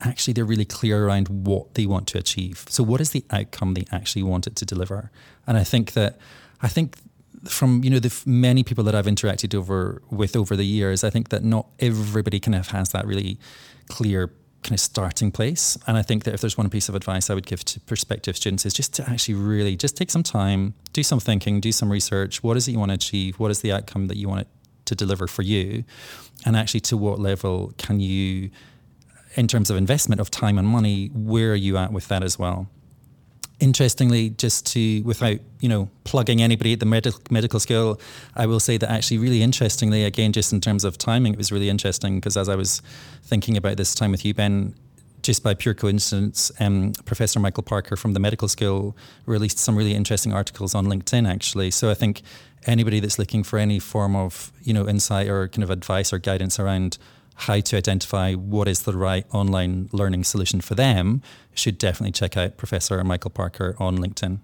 actually 0.01 0.33
they're 0.33 0.45
really 0.45 0.65
clear 0.65 1.05
around 1.05 1.27
what 1.47 1.73
they 1.73 1.85
want 1.85 2.07
to 2.07 2.17
achieve. 2.17 2.65
So 2.69 2.83
what 2.83 3.01
is 3.01 3.11
the 3.11 3.23
outcome 3.31 3.73
they 3.73 3.85
actually 3.91 4.23
want 4.23 4.47
it 4.47 4.55
to 4.57 4.65
deliver? 4.65 5.11
And 5.47 5.57
I 5.57 5.63
think 5.63 5.93
that 5.93 6.17
I 6.61 6.67
think 6.67 6.97
from 7.45 7.83
you 7.83 7.89
know 7.89 7.99
the 7.99 8.13
many 8.25 8.63
people 8.63 8.83
that 8.83 8.95
I've 8.95 9.05
interacted 9.05 9.55
over 9.55 10.01
with 10.09 10.35
over 10.35 10.55
the 10.55 10.65
years, 10.65 11.03
I 11.03 11.09
think 11.09 11.29
that 11.29 11.43
not 11.43 11.67
everybody 11.79 12.39
kind 12.39 12.55
of 12.55 12.69
has 12.69 12.89
that 12.89 13.05
really 13.05 13.39
clear 13.87 14.31
kind 14.63 14.73
of 14.73 14.79
starting 14.79 15.31
place. 15.31 15.77
And 15.87 15.97
I 15.97 16.01
think 16.01 16.23
that 16.25 16.33
if 16.33 16.41
there's 16.41 16.57
one 16.57 16.69
piece 16.69 16.89
of 16.89 16.95
advice 16.95 17.29
I 17.29 17.33
would 17.33 17.45
give 17.45 17.63
to 17.65 17.79
prospective 17.81 18.35
students 18.35 18.65
is 18.65 18.73
just 18.73 18.93
to 18.95 19.09
actually 19.09 19.35
really 19.35 19.75
just 19.75 19.95
take 19.95 20.11
some 20.11 20.23
time, 20.23 20.73
do 20.93 21.03
some 21.03 21.19
thinking, 21.19 21.61
do 21.61 21.71
some 21.71 21.91
research. 21.91 22.43
What 22.43 22.57
is 22.57 22.67
it 22.67 22.73
you 22.73 22.79
want 22.79 22.89
to 22.89 22.95
achieve? 22.95 23.39
What 23.39 23.51
is 23.51 23.61
the 23.61 23.71
outcome 23.71 24.07
that 24.07 24.17
you 24.17 24.27
want 24.27 24.41
it 24.41 24.47
to 24.85 24.95
deliver 24.95 25.27
for 25.27 25.43
you? 25.43 25.85
And 26.45 26.55
actually 26.55 26.81
to 26.81 26.97
what 26.97 27.19
level 27.19 27.73
can 27.77 27.99
you 27.99 28.49
in 29.35 29.47
terms 29.47 29.69
of 29.69 29.77
investment 29.77 30.19
of 30.19 30.31
time 30.31 30.57
and 30.57 30.67
money, 30.67 31.07
where 31.13 31.51
are 31.51 31.55
you 31.55 31.77
at 31.77 31.93
with 31.93 32.07
that 32.07 32.23
as 32.23 32.39
well? 32.39 32.67
Interestingly, 33.59 34.29
just 34.31 34.65
to 34.67 35.01
without 35.01 35.39
you 35.59 35.67
know 35.67 35.89
plugging 36.05 36.41
anybody 36.41 36.73
at 36.73 36.79
the 36.79 36.85
medical 36.85 37.21
medical 37.29 37.59
school, 37.59 37.99
I 38.35 38.45
will 38.45 38.59
say 38.59 38.77
that 38.77 38.89
actually 38.89 39.17
really 39.17 39.41
interestingly, 39.41 40.05
again, 40.05 40.31
just 40.31 40.53
in 40.53 40.61
terms 40.61 40.85
of 40.85 40.97
timing, 40.97 41.33
it 41.33 41.37
was 41.37 41.51
really 41.51 41.69
interesting 41.69 42.15
because 42.15 42.37
as 42.37 42.47
I 42.47 42.55
was 42.55 42.81
thinking 43.23 43.57
about 43.57 43.77
this 43.77 43.93
time 43.93 44.11
with 44.11 44.23
you, 44.23 44.33
Ben, 44.33 44.75
just 45.21 45.43
by 45.43 45.53
pure 45.53 45.73
coincidence, 45.73 46.51
um, 46.59 46.93
Professor 47.05 47.39
Michael 47.39 47.63
Parker 47.63 47.95
from 47.95 48.13
the 48.13 48.19
medical 48.19 48.47
school 48.47 48.95
released 49.25 49.59
some 49.59 49.75
really 49.75 49.93
interesting 49.93 50.33
articles 50.33 50.73
on 50.73 50.85
LinkedIn, 50.85 51.29
actually. 51.29 51.71
So 51.71 51.89
I 51.89 51.93
think 51.93 52.21
anybody 52.65 52.99
that's 52.99 53.19
looking 53.19 53.43
for 53.43 53.59
any 53.59 53.79
form 53.79 54.15
of 54.15 54.51
you 54.63 54.73
know 54.73 54.87
insight 54.87 55.27
or 55.27 55.47
kind 55.47 55.63
of 55.63 55.69
advice 55.69 56.13
or 56.13 56.19
guidance 56.19 56.59
around 56.59 56.97
how 57.39 57.59
to 57.59 57.77
identify 57.77 58.33
what 58.33 58.67
is 58.67 58.81
the 58.81 58.97
right 58.97 59.25
online 59.31 59.89
learning 59.91 60.23
solution 60.23 60.59
for 60.59 60.75
them, 60.75 61.21
should 61.53 61.77
definitely 61.77 62.11
check 62.11 62.35
out 62.35 62.57
Professor 62.57 63.01
Michael 63.03 63.31
Parker 63.31 63.75
on 63.79 63.97
LinkedIn. 63.97 64.39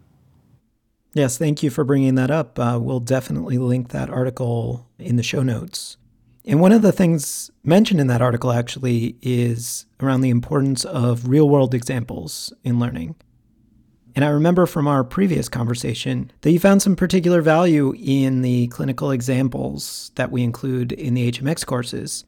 Yes, 1.14 1.38
thank 1.38 1.64
you 1.64 1.70
for 1.70 1.84
bringing 1.84 2.16
that 2.16 2.32
up. 2.32 2.58
Uh, 2.58 2.80
we'll 2.82 3.00
definitely 3.00 3.58
link 3.58 3.90
that 3.90 4.10
article 4.10 4.88
in 4.98 5.16
the 5.16 5.24
show 5.24 5.44
notes. 5.44 5.98
And 6.46 6.62
one 6.62 6.72
of 6.72 6.82
the 6.82 6.92
things 6.92 7.52
mentioned 7.64 8.00
in 8.00 8.08
that 8.08 8.22
article 8.22 8.52
actually 8.52 9.16
is 9.22 9.86
around 10.00 10.22
the 10.22 10.30
importance 10.30 10.86
of 10.86 11.28
real 11.28 11.50
world 11.50 11.74
examples 11.74 12.54
in 12.64 12.80
learning. 12.80 13.16
And 14.16 14.24
I 14.24 14.30
remember 14.30 14.66
from 14.66 14.88
our 14.88 15.04
previous 15.04 15.50
conversation 15.50 16.32
that 16.42 16.52
you 16.52 16.60
found 16.60 16.82
some 16.82 16.96
particular 16.96 17.42
value 17.42 17.94
in 17.98 18.42
the 18.42 18.68
clinical 18.68 19.12
examples 19.12 20.12
that 20.16 20.32
we 20.32 20.44
include 20.44 20.94
in 20.94 21.16
the 21.16 21.32
HMX 21.32 21.66
courses 21.66 22.24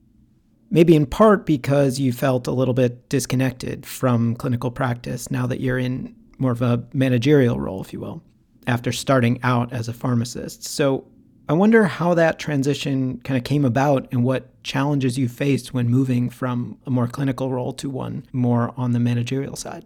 maybe 0.69 0.95
in 0.95 1.05
part 1.05 1.45
because 1.45 1.99
you 1.99 2.11
felt 2.11 2.47
a 2.47 2.51
little 2.51 2.73
bit 2.73 3.09
disconnected 3.09 3.85
from 3.85 4.35
clinical 4.35 4.71
practice 4.71 5.31
now 5.31 5.47
that 5.47 5.59
you're 5.59 5.77
in 5.79 6.15
more 6.37 6.51
of 6.51 6.61
a 6.61 6.83
managerial 6.93 7.59
role, 7.59 7.81
if 7.81 7.93
you 7.93 7.99
will, 7.99 8.21
after 8.67 8.91
starting 8.91 9.39
out 9.43 9.71
as 9.73 9.87
a 9.87 9.93
pharmacist. 9.93 10.63
So 10.63 11.07
I 11.49 11.53
wonder 11.53 11.85
how 11.85 12.13
that 12.13 12.39
transition 12.39 13.19
kind 13.21 13.37
of 13.37 13.43
came 13.43 13.65
about 13.65 14.07
and 14.11 14.23
what 14.23 14.61
challenges 14.63 15.17
you 15.17 15.29
faced 15.29 15.73
when 15.73 15.89
moving 15.89 16.29
from 16.29 16.77
a 16.85 16.91
more 16.91 17.07
clinical 17.07 17.49
role 17.49 17.73
to 17.73 17.89
one 17.89 18.25
more 18.33 18.73
on 18.75 18.91
the 18.91 18.99
managerial 18.99 19.55
side 19.55 19.85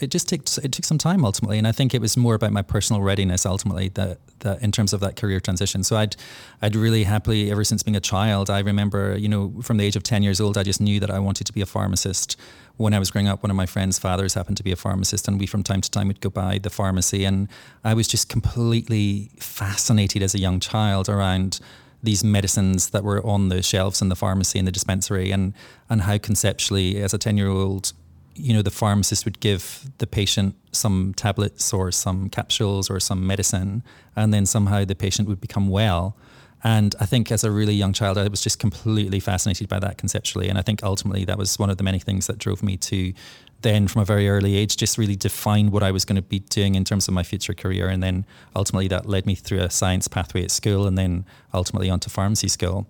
it 0.00 0.10
just 0.10 0.28
took 0.28 0.40
it 0.62 0.72
took 0.72 0.84
some 0.84 0.98
time 0.98 1.24
ultimately, 1.24 1.58
and 1.58 1.66
I 1.66 1.72
think 1.72 1.94
it 1.94 2.00
was 2.00 2.16
more 2.16 2.34
about 2.34 2.52
my 2.52 2.62
personal 2.62 3.02
readiness 3.02 3.44
ultimately 3.44 3.88
that 3.90 4.18
that 4.40 4.62
in 4.62 4.70
terms 4.70 4.92
of 4.92 5.00
that 5.00 5.16
career 5.16 5.40
transition. 5.40 5.82
So 5.82 5.96
I'd 5.96 6.16
I'd 6.62 6.76
really 6.76 7.04
happily 7.04 7.50
ever 7.50 7.64
since 7.64 7.82
being 7.82 7.96
a 7.96 8.00
child. 8.00 8.50
I 8.50 8.60
remember 8.60 9.16
you 9.16 9.28
know 9.28 9.52
from 9.62 9.76
the 9.76 9.84
age 9.84 9.96
of 9.96 10.02
ten 10.02 10.22
years 10.22 10.40
old, 10.40 10.56
I 10.56 10.62
just 10.62 10.80
knew 10.80 11.00
that 11.00 11.10
I 11.10 11.18
wanted 11.18 11.46
to 11.46 11.52
be 11.52 11.60
a 11.60 11.66
pharmacist. 11.66 12.36
When 12.76 12.94
I 12.94 13.00
was 13.00 13.10
growing 13.10 13.26
up, 13.26 13.42
one 13.42 13.50
of 13.50 13.56
my 13.56 13.66
friends' 13.66 13.98
fathers 13.98 14.34
happened 14.34 14.56
to 14.58 14.62
be 14.62 14.70
a 14.70 14.76
pharmacist, 14.76 15.26
and 15.26 15.40
we 15.40 15.46
from 15.46 15.62
time 15.62 15.80
to 15.80 15.90
time 15.90 16.08
would 16.08 16.20
go 16.20 16.30
by 16.30 16.58
the 16.58 16.70
pharmacy, 16.70 17.24
and 17.24 17.48
I 17.82 17.94
was 17.94 18.06
just 18.06 18.28
completely 18.28 19.30
fascinated 19.40 20.22
as 20.22 20.34
a 20.34 20.38
young 20.38 20.60
child 20.60 21.08
around 21.08 21.58
these 22.02 22.22
medicines 22.22 22.90
that 22.90 23.02
were 23.02 23.24
on 23.26 23.48
the 23.48 23.62
shelves 23.62 24.00
in 24.00 24.08
the 24.08 24.14
pharmacy 24.14 24.58
and 24.58 24.68
the 24.68 24.72
dispensary 24.72 25.32
and 25.32 25.52
and 25.90 26.02
how 26.02 26.16
conceptually 26.16 27.02
as 27.02 27.12
a 27.12 27.18
10 27.18 27.36
year 27.36 27.48
old 27.48 27.92
you 28.38 28.54
know, 28.54 28.62
the 28.62 28.70
pharmacist 28.70 29.24
would 29.24 29.40
give 29.40 29.90
the 29.98 30.06
patient 30.06 30.54
some 30.72 31.12
tablets 31.16 31.72
or 31.72 31.90
some 31.92 32.28
capsules 32.28 32.88
or 32.90 33.00
some 33.00 33.26
medicine, 33.26 33.82
and 34.16 34.32
then 34.32 34.46
somehow 34.46 34.84
the 34.84 34.94
patient 34.94 35.28
would 35.28 35.40
become 35.40 35.68
well. 35.68 36.16
And 36.64 36.94
I 36.98 37.06
think 37.06 37.30
as 37.30 37.44
a 37.44 37.50
really 37.50 37.74
young 37.74 37.92
child, 37.92 38.18
I 38.18 38.26
was 38.28 38.40
just 38.40 38.58
completely 38.58 39.20
fascinated 39.20 39.68
by 39.68 39.78
that 39.78 39.96
conceptually. 39.96 40.48
And 40.48 40.58
I 40.58 40.62
think 40.62 40.82
ultimately 40.82 41.24
that 41.24 41.38
was 41.38 41.58
one 41.58 41.70
of 41.70 41.76
the 41.76 41.84
many 41.84 42.00
things 42.00 42.26
that 42.26 42.38
drove 42.38 42.62
me 42.62 42.76
to 42.78 43.12
then, 43.60 43.88
from 43.88 44.02
a 44.02 44.04
very 44.04 44.28
early 44.28 44.56
age, 44.56 44.76
just 44.76 44.98
really 44.98 45.16
define 45.16 45.70
what 45.70 45.82
I 45.82 45.90
was 45.90 46.04
going 46.04 46.16
to 46.16 46.22
be 46.22 46.40
doing 46.40 46.74
in 46.74 46.84
terms 46.84 47.08
of 47.08 47.14
my 47.14 47.22
future 47.22 47.54
career. 47.54 47.88
And 47.88 48.02
then 48.02 48.24
ultimately 48.56 48.88
that 48.88 49.06
led 49.06 49.26
me 49.26 49.34
through 49.34 49.60
a 49.60 49.70
science 49.70 50.08
pathway 50.08 50.44
at 50.44 50.50
school 50.50 50.86
and 50.86 50.96
then 50.96 51.26
ultimately 51.54 51.90
onto 51.90 52.10
pharmacy 52.10 52.48
school. 52.48 52.86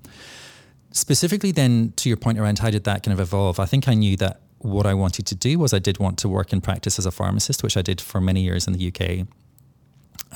Specifically, 0.90 1.52
then 1.52 1.92
to 1.96 2.08
your 2.08 2.16
point 2.16 2.38
around 2.38 2.60
how 2.60 2.70
did 2.70 2.84
that 2.84 3.02
kind 3.02 3.12
of 3.12 3.20
evolve, 3.20 3.60
I 3.60 3.66
think 3.66 3.86
I 3.88 3.94
knew 3.94 4.16
that 4.16 4.40
what 4.58 4.86
I 4.86 4.94
wanted 4.94 5.26
to 5.26 5.34
do 5.34 5.58
was 5.58 5.72
I 5.72 5.78
did 5.78 5.98
want 5.98 6.18
to 6.18 6.28
work 6.28 6.52
in 6.52 6.60
practice 6.60 6.98
as 6.98 7.06
a 7.06 7.10
pharmacist, 7.10 7.62
which 7.62 7.76
I 7.76 7.82
did 7.82 8.00
for 8.00 8.20
many 8.20 8.42
years 8.42 8.66
in 8.66 8.72
the 8.72 8.88
UK. 8.88 9.26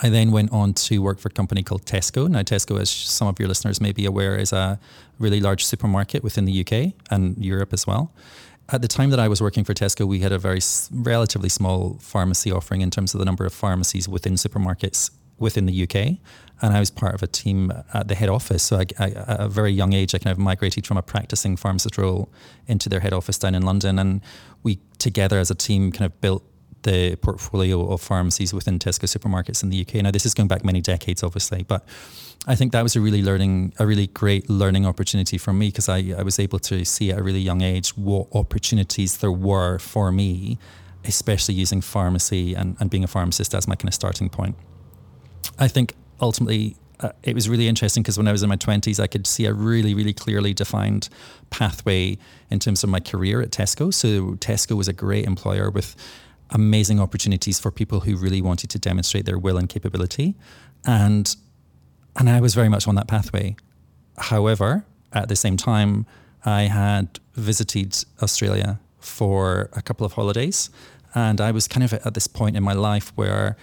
I 0.02 0.09
then 0.09 0.33
went 0.33 0.52
on 0.52 0.73
to 0.75 1.02
work 1.02 1.19
for 1.19 1.29
a 1.29 1.33
company 1.33 1.62
called 1.62 1.85
Tesco. 1.85 2.29
Now, 2.29 2.41
Tesco, 2.43 2.81
as 2.81 2.91
some 2.91 3.29
of 3.29 3.38
your 3.38 3.49
listeners 3.49 3.81
may 3.81 3.93
be 3.93 4.07
aware, 4.07 4.37
is 4.37 4.52
a 4.52 4.79
really 5.19 5.41
large 5.41 5.64
supermarket 5.64 6.23
within 6.23 6.47
the 6.47 6.61
UK 6.61 6.95
and 7.11 7.37
Europe 7.37 7.73
as 7.73 7.87
well. 7.87 8.12
At 8.69 8.81
the 8.81 8.88
time 8.88 9.11
that 9.11 9.21
I 9.21 9.29
was 9.29 9.43
working 9.43 9.64
for 9.64 9.75
Tesco, 9.75 10.07
we 10.07 10.21
had 10.21 10.33
a 10.33 10.38
very 10.38 10.61
relatively 10.91 11.49
small 11.49 11.99
pharmacy 12.00 12.50
offering 12.50 12.81
in 12.81 12.91
terms 12.91 13.12
of 13.12 13.19
the 13.19 13.25
number 13.25 13.45
of 13.45 13.52
pharmacies 13.52 14.09
within 14.09 14.35
supermarkets 14.35 15.11
within 15.43 15.67
the 15.67 15.83
UK. 15.83 16.19
And 16.63 16.73
I 16.75 16.79
was 16.79 16.91
part 16.91 17.15
of 17.15 17.23
a 17.23 17.27
team 17.27 17.73
at 17.93 18.09
the 18.09 18.15
head 18.15 18.29
office. 18.29 18.63
So 18.63 18.77
I, 18.77 18.87
I, 18.99 19.11
at 19.11 19.41
a 19.41 19.49
very 19.49 19.73
young 19.73 19.93
age, 19.93 20.15
I 20.15 20.19
kind 20.19 20.33
of 20.33 20.39
migrated 20.39 20.87
from 20.87 20.97
a 20.97 21.03
practicing 21.03 21.57
pharmacist 21.57 21.99
role 21.99 22.33
into 22.67 22.89
their 22.89 23.01
head 23.01 23.13
office 23.13 23.37
down 23.37 23.55
in 23.55 23.63
London. 23.63 23.99
And 23.99 24.21
we 24.63 24.79
together 24.99 25.39
as 25.39 25.51
a 25.51 25.55
team 25.55 25.91
kind 25.91 26.07
of 26.07 26.21
built 26.21 26.45
the 26.83 27.17
portfolio 27.17 27.93
of 27.93 28.01
pharmacies 28.01 28.53
within 28.53 28.79
Tesco 28.79 29.07
supermarkets 29.07 29.63
in 29.63 29.71
the 29.71 29.81
UK. 29.81 29.95
Now, 30.03 30.11
this 30.11 30.27
is 30.27 30.35
going 30.35 30.49
back 30.49 30.65
many 30.65 30.81
decades, 30.81 31.23
obviously, 31.23 31.63
but 31.63 31.85
I 32.47 32.57
think 32.57 32.73
that 32.73 32.83
was 32.83 32.97
a 32.97 33.01
really 33.01 33.23
learning, 33.23 33.73
a 33.79 33.87
really 33.87 34.09
great 34.09 34.51
learning 34.51 34.85
opportunity 34.85 35.39
for 35.39 35.53
me 35.53 35.69
because 35.69 35.89
I, 35.89 36.13
I 36.19 36.23
was 36.23 36.39
able 36.39 36.59
to 36.61 36.85
see 36.85 37.13
at 37.13 37.19
a 37.19 37.23
really 37.23 37.41
young 37.41 37.63
age 37.63 37.97
what 37.97 38.27
opportunities 38.33 39.19
there 39.19 39.31
were 39.31 39.79
for 39.79 40.11
me, 40.11 40.59
especially 41.05 41.55
using 41.55 41.81
pharmacy 41.81 42.55
and, 42.55 42.77
and 42.81 42.91
being 42.91 43.05
a 43.05 43.09
pharmacist 43.09 43.55
as 43.55 43.69
my 43.69 43.77
kind 43.77 43.89
of 43.89 43.95
starting 43.95 44.29
point. 44.29 44.57
I 45.59 45.69
think 45.69 45.95
ultimately 46.21 46.77
uh, 47.01 47.11
it 47.23 47.35
was 47.35 47.49
really 47.49 47.69
interesting 47.69 48.03
because 48.03 48.17
when 48.17 48.29
I 48.29 48.33
was 48.33 48.43
in 48.43 48.49
my 48.49 48.57
20s, 48.57 49.01
I 49.01 49.07
could 49.07 49.27
see 49.27 49.47
a 49.47 49.53
really, 49.53 49.95
really 49.95 50.13
clearly 50.13 50.55
defined 50.55 51.09
pathway 51.51 52.17
in 52.51 52.59
terms 52.59 52.85
of 52.85 52.91
my 52.91 53.01
career 53.01 53.43
at 53.43 53.51
Tesco. 53.51 53.93
So 53.93 54.35
Tesco 54.37 54.77
was 54.77 54.89
a 54.89 54.93
great 54.93 55.25
employer 55.25 55.71
with 55.71 55.97
amazing 56.51 57.01
opportunities 57.01 57.59
for 57.59 57.71
people 57.71 58.01
who 58.01 58.17
really 58.17 58.43
wanted 58.43 58.71
to 58.71 58.79
demonstrate 58.79 59.25
their 59.25 59.39
will 59.39 59.57
and 59.57 59.69
capability. 59.69 60.35
And 60.87 61.35
and 62.15 62.29
I 62.29 62.41
was 62.41 62.55
very 62.55 62.69
much 62.69 62.87
on 62.87 62.95
that 62.97 63.09
pathway. 63.09 63.57
However, 64.19 64.85
at 65.15 65.29
the 65.31 65.37
same 65.37 65.57
time, 65.57 66.05
I 66.45 66.63
had 66.63 67.21
visited 67.35 68.05
Australia 68.23 68.81
for 68.99 69.71
a 69.73 69.81
couple 69.81 70.05
of 70.05 70.13
holidays. 70.13 70.69
And 71.15 71.41
I 71.41 71.51
was 71.53 71.67
kind 71.67 71.85
of 71.85 71.93
at 71.93 72.13
this 72.15 72.27
point 72.27 72.57
in 72.57 72.63
my 72.63 72.75
life 72.75 73.13
where 73.17 73.57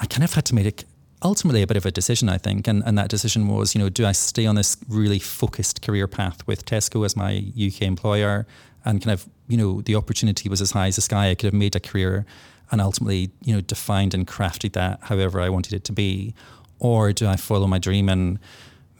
I 0.00 0.06
kind 0.06 0.22
of 0.22 0.34
had 0.34 0.44
to 0.46 0.54
make 0.54 0.84
ultimately 1.22 1.62
a 1.62 1.66
bit 1.66 1.76
of 1.76 1.86
a 1.86 1.90
decision, 1.90 2.28
I 2.28 2.38
think. 2.38 2.66
And, 2.66 2.82
and 2.84 2.96
that 2.98 3.08
decision 3.08 3.46
was, 3.48 3.74
you 3.74 3.80
know, 3.80 3.88
do 3.88 4.06
I 4.06 4.12
stay 4.12 4.46
on 4.46 4.54
this 4.54 4.76
really 4.88 5.18
focused 5.18 5.82
career 5.82 6.06
path 6.06 6.46
with 6.46 6.64
Tesco 6.64 7.04
as 7.04 7.16
my 7.16 7.52
UK 7.54 7.82
employer? 7.82 8.46
And 8.84 9.02
kind 9.02 9.12
of, 9.12 9.28
you 9.48 9.56
know, 9.56 9.82
the 9.82 9.94
opportunity 9.94 10.48
was 10.48 10.60
as 10.60 10.70
high 10.70 10.86
as 10.86 10.96
the 10.96 11.02
sky. 11.02 11.30
I 11.30 11.34
could 11.34 11.46
have 11.46 11.54
made 11.54 11.76
a 11.76 11.80
career 11.80 12.24
and 12.70 12.80
ultimately, 12.80 13.30
you 13.42 13.54
know, 13.54 13.60
defined 13.60 14.14
and 14.14 14.26
crafted 14.26 14.72
that 14.72 15.00
however 15.02 15.40
I 15.40 15.48
wanted 15.48 15.74
it 15.74 15.84
to 15.84 15.92
be. 15.92 16.34
Or 16.78 17.12
do 17.12 17.26
I 17.26 17.36
follow 17.36 17.66
my 17.66 17.78
dream 17.78 18.08
and 18.08 18.38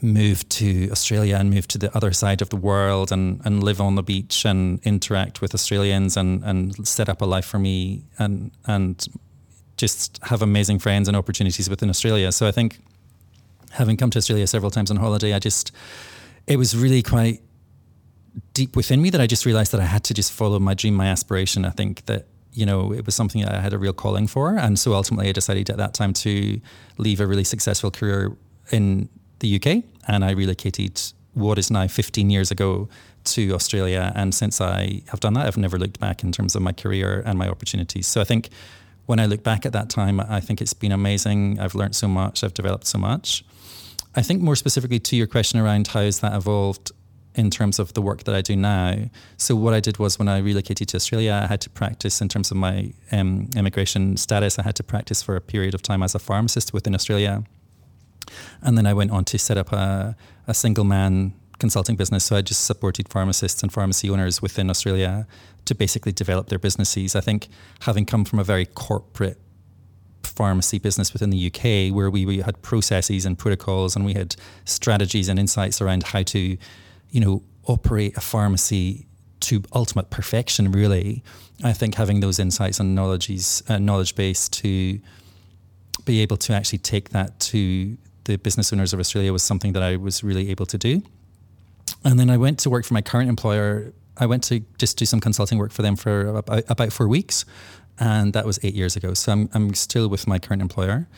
move 0.03 0.49
to 0.49 0.91
Australia 0.91 1.37
and 1.37 1.51
move 1.51 1.69
to 1.69 1.79
the 1.79 1.95
other 1.97 2.13
side 2.13 2.43
of 2.43 2.51
the 2.51 2.57
world 2.57 3.13
and, 3.13 3.41
and 3.45 3.63
live 3.63 3.81
on 3.81 3.95
the 3.95 4.03
beach 4.03 4.45
and 4.45 4.81
interact 4.83 5.41
with 5.41 5.55
Australians 5.55 6.17
and, 6.17 6.43
and 6.45 6.87
set 6.87 7.09
up 7.09 7.21
a 7.21 7.25
life 7.25 7.45
for 7.45 7.59
me 7.59 8.05
and 8.19 8.51
and 8.67 9.07
just 9.81 10.19
have 10.25 10.43
amazing 10.43 10.79
friends 10.79 11.09
and 11.09 11.17
opportunities 11.17 11.69
within 11.69 11.89
Australia. 11.89 12.31
So 12.33 12.47
I 12.47 12.53
think 12.53 12.79
having 13.71 13.97
come 13.97 14.11
to 14.11 14.19
Australia 14.19 14.47
several 14.47 14.71
times 14.71 14.91
on 14.91 14.97
holiday, 14.97 15.33
I 15.33 15.39
just 15.39 15.73
it 16.47 16.57
was 16.57 16.77
really 16.77 17.03
quite 17.03 17.41
deep 18.55 18.77
within 18.77 19.01
me 19.03 19.11
that 19.11 19.21
I 19.21 19.27
just 19.27 19.47
realized 19.47 19.73
that 19.73 19.81
I 19.81 19.87
had 19.87 20.05
to 20.05 20.15
just 20.15 20.33
follow 20.33 20.59
my 20.59 20.75
dream, 20.75 20.95
my 20.95 21.07
aspiration. 21.07 21.65
I 21.65 21.71
think 21.71 22.07
that 22.07 22.27
you 22.53 22.67
know, 22.67 22.93
it 22.93 23.07
was 23.07 23.15
something 23.15 23.43
that 23.43 23.55
I 23.55 23.61
had 23.61 23.73
a 23.73 23.79
real 23.79 23.93
calling 23.93 24.27
for. 24.27 24.57
And 24.57 24.77
so 24.77 24.93
ultimately 24.95 25.29
I 25.29 25.33
decided 25.33 25.71
at 25.71 25.77
that 25.77 25.95
time 25.95 26.13
to 26.15 26.61
leave 26.99 27.21
a 27.21 27.27
really 27.27 27.45
successful 27.45 27.91
career 27.91 28.37
in 28.73 29.09
the 29.39 29.57
UK 29.57 29.85
and 30.09 30.25
I 30.25 30.33
relocated 30.33 31.01
what 31.35 31.59
is 31.59 31.71
now 31.71 31.87
15 31.87 32.29
years 32.29 32.51
ago 32.51 32.89
to 33.23 33.53
Australia. 33.53 34.13
And 34.17 34.35
since 34.35 34.61
I 34.61 35.03
have 35.09 35.21
done 35.21 35.35
that, 35.35 35.47
I've 35.47 35.57
never 35.57 35.79
looked 35.79 36.01
back 36.01 36.25
in 36.25 36.33
terms 36.33 36.57
of 36.57 36.63
my 36.63 36.73
career 36.73 37.23
and 37.25 37.39
my 37.39 37.49
opportunities. 37.49 38.07
So 38.07 38.21
I 38.21 38.25
think 38.25 38.49
when 39.11 39.19
I 39.19 39.27
look 39.27 39.43
back 39.43 39.67
at 39.67 39.73
that 39.73 39.91
time, 39.91 40.21
I 40.21 40.39
think 40.39 40.61
it's 40.61 40.73
been 40.73 40.93
amazing. 40.93 41.59
I've 41.59 41.75
learned 41.75 41.97
so 41.97 42.07
much, 42.07 42.45
I've 42.45 42.55
developed 42.55 42.87
so 42.87 42.97
much. 42.97 43.45
I 44.15 44.23
think 44.23 44.41
more 44.41 44.55
specifically 44.55 45.01
to 45.01 45.17
your 45.17 45.27
question 45.27 45.59
around 45.59 45.89
how 45.89 46.03
has 46.03 46.21
that 46.21 46.33
evolved 46.33 46.93
in 47.35 47.51
terms 47.51 47.81
of 47.81 47.93
the 47.95 48.03
work 48.03 48.23
that 48.23 48.37
I 48.37 48.41
do 48.41 48.55
now. 48.55 49.11
So 49.37 49.57
what 49.57 49.75
I 49.75 49.81
did 49.81 49.99
was 49.99 50.17
when 50.21 50.29
I 50.29 50.39
relocated 50.39 50.87
to 50.91 50.97
Australia, 50.97 51.41
I 51.43 51.49
had 51.49 51.61
to 51.63 51.71
practice 51.71 52.21
in 52.21 52.29
terms 52.29 52.53
of 52.53 52.57
my 52.57 52.93
um, 53.11 53.51
immigration 53.57 54.17
status. 54.17 54.61
I 54.61 54.63
had 54.63 54.77
to 54.77 54.85
practice 54.85 55.23
for 55.25 55.35
a 55.35 55.41
period 55.41 55.75
of 55.75 55.83
time 55.83 56.05
as 56.05 56.15
a 56.15 56.21
pharmacist 56.21 56.73
within 56.73 56.95
Australia. 56.95 57.43
And 58.63 58.79
then 58.79 58.87
I 58.87 58.95
went 58.95 59.11
on 59.11 59.25
to 59.25 59.39
set 59.39 59.59
up 59.59 59.73
a, 59.73 60.15
a 60.47 60.55
single 60.55 60.85
man 60.85 61.33
consulting 61.61 61.95
business. 61.95 62.25
So 62.25 62.37
I 62.37 62.43
just 62.43 62.65
supported 62.65 63.09
pharmacists 63.09 63.63
and 63.63 63.73
pharmacy 63.73 64.11
owners 64.11 64.43
within 64.43 64.71
Australia 64.71 65.27
to 65.67 65.75
basically 65.75 66.13
develop 66.13 66.49
their 66.49 66.59
businesses. 66.59 67.15
I 67.15 67.21
think 67.21 67.49
having 67.83 68.07
come 68.07 68.25
from 68.25 68.41
a 68.41 68.45
very 68.45 68.67
corporate 68.67 69.39
pharmacy 70.25 70.79
business 70.79 71.13
within 71.13 71.31
the 71.31 71.47
UK 71.47 71.95
where 71.95 72.11
we, 72.11 72.27
we 72.27 72.41
had 72.41 72.61
processes 72.63 73.25
and 73.25 73.39
protocols 73.39 73.95
and 73.95 74.05
we 74.05 74.15
had 74.15 74.35
strategies 74.65 75.29
and 75.29 75.39
insights 75.39 75.81
around 75.81 76.03
how 76.03 76.23
to, 76.23 76.57
you 77.11 77.21
know, 77.21 77.43
operate 77.67 78.17
a 78.17 78.21
pharmacy 78.21 79.07
to 79.41 79.63
ultimate 79.75 80.11
perfection 80.11 80.73
really. 80.73 81.23
I 81.63 81.73
think 81.73 81.95
having 81.95 82.21
those 82.21 82.39
insights 82.39 82.81
and 82.81 82.95
knowledges 82.95 83.63
uh, 83.69 83.79
knowledge 83.79 84.15
base 84.15 84.49
to 84.49 85.01
be 86.05 86.21
able 86.21 86.37
to 86.39 86.53
actually 86.53 86.79
take 86.79 87.11
that 87.11 87.39
to 87.41 87.97
the 88.25 88.37
business 88.37 88.73
owners 88.73 88.93
of 88.93 89.01
Australia 89.01 89.33
was 89.33 89.43
something 89.43 89.73
that 89.73 89.83
I 89.83 89.97
was 89.97 90.23
really 90.23 90.51
able 90.51 90.67
to 90.67 90.79
do. 90.79 91.03
And 92.05 92.19
then 92.19 92.31
I 92.31 92.37
went 92.37 92.59
to 92.61 92.71
work 92.71 92.85
for 92.85 92.95
my 92.95 93.03
current 93.03 93.29
employer. 93.29 93.93
I 94.17 94.27
went 94.27 94.43
to 94.45 94.61
just 94.79 94.99
do 94.99 95.05
some 95.05 95.21
consulting 95.21 95.59
work 95.59 95.73
for 95.73 95.83
them 95.83 95.97
for 95.97 96.27
about, 96.29 96.65
about 96.69 96.93
four 96.93 97.09
weeks. 97.09 97.45
And 97.99 98.33
that 98.33 98.47
was 98.47 98.59
eight 98.63 98.75
years 98.75 98.97
ago. 98.97 99.15
So 99.15 99.33
I'm, 99.33 99.51
I'm 99.53 99.75
still 99.75 100.09
with 100.09 100.27
my 100.27 100.39
current 100.39 100.63
employer. 100.63 101.09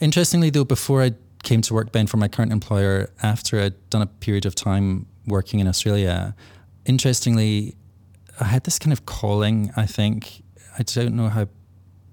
Interestingly, 0.00 0.50
though, 0.50 0.64
before 0.64 1.02
I 1.02 1.12
came 1.44 1.62
to 1.62 1.74
work, 1.74 1.92
Ben, 1.92 2.06
for 2.06 2.16
my 2.16 2.28
current 2.28 2.52
employer, 2.52 3.10
after 3.22 3.60
I'd 3.60 3.90
done 3.90 4.02
a 4.02 4.06
period 4.06 4.46
of 4.46 4.54
time 4.54 5.06
working 5.26 5.60
in 5.60 5.68
Australia, 5.68 6.34
interestingly, 6.84 7.76
I 8.40 8.44
had 8.44 8.64
this 8.64 8.78
kind 8.78 8.92
of 8.92 9.06
calling, 9.06 9.72
I 9.76 9.86
think. 9.86 10.42
I 10.78 10.82
don't 10.82 11.14
know 11.14 11.28
how 11.28 11.48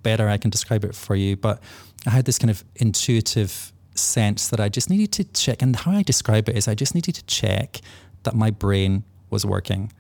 better 0.04 0.30
I 0.30 0.38
can 0.38 0.50
describe 0.50 0.84
it 0.84 0.96
for 0.96 1.16
you, 1.16 1.36
but 1.36 1.62
I 2.06 2.12
had 2.12 2.26
this 2.26 2.38
kind 2.38 2.52
of 2.52 2.64
intuitive 2.76 3.74
sense 3.96 4.50
that 4.50 4.60
I 4.60 4.70
just 4.70 4.90
needed 4.90 5.12
to 5.14 5.24
check. 5.24 5.62
And 5.62 5.76
how 5.76 5.92
I 5.92 6.04
describe 6.04 6.50
it 6.50 6.56
is 6.56 6.68
I 6.68 6.76
just 6.76 6.96
needed 6.96 7.16
to 7.16 7.26
check 7.26 7.82
that 8.24 8.36
my 8.36 8.52
brain 8.52 9.04
was 9.30 9.46
working. 9.46 9.92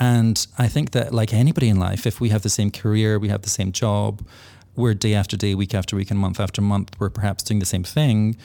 And 0.00 0.46
I 0.56 0.68
think 0.68 0.92
that, 0.92 1.12
like 1.12 1.32
anybody 1.32 1.68
in 1.68 1.78
life, 1.78 2.06
if 2.06 2.20
we 2.20 2.28
have 2.28 2.42
the 2.42 2.48
same 2.48 2.70
career, 2.70 3.18
we 3.18 3.28
have 3.28 3.42
the 3.42 3.50
same 3.50 3.72
job, 3.72 4.24
we're 4.76 4.94
day 4.94 5.14
after 5.14 5.36
day, 5.36 5.54
week 5.54 5.74
after 5.74 5.96
week, 5.96 6.10
and 6.10 6.20
month 6.20 6.38
after 6.38 6.62
month, 6.62 6.90
we're 7.00 7.10
perhaps 7.10 7.42
doing 7.42 7.58
the 7.58 7.66
same 7.66 7.82
thing. 7.82 8.36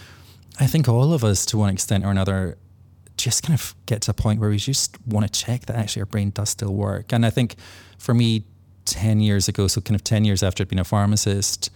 I 0.60 0.66
think 0.66 0.88
all 0.88 1.14
of 1.14 1.24
us, 1.24 1.46
to 1.48 1.58
one 1.58 1.70
extent 1.70 2.06
or 2.06 2.12
another, 2.12 2.58
just 3.18 3.44
kind 3.44 3.58
of 3.58 3.76
get 3.86 4.02
to 4.04 4.12
a 4.12 4.14
point 4.14 4.40
where 4.40 4.50
we 4.50 4.58
just 4.58 4.98
want 5.06 5.32
to 5.32 5.32
check 5.32 5.68
that 5.68 5.76
actually 5.76 6.02
our 6.02 6.08
brain 6.08 6.32
does 6.32 6.50
still 6.50 6.74
work. 6.74 7.14
And 7.14 7.26
I 7.26 7.30
think 7.30 7.56
for 8.00 8.16
me, 8.16 8.46
10 8.86 9.20
years 9.22 9.48
ago, 9.48 9.68
so 9.68 9.80
kind 9.80 9.96
of 9.96 10.04
10 10.04 10.26
years 10.26 10.44
after 10.44 10.64
I'd 10.64 10.68
been 10.68 10.80
a 10.80 10.84
pharmacist, 10.84 11.70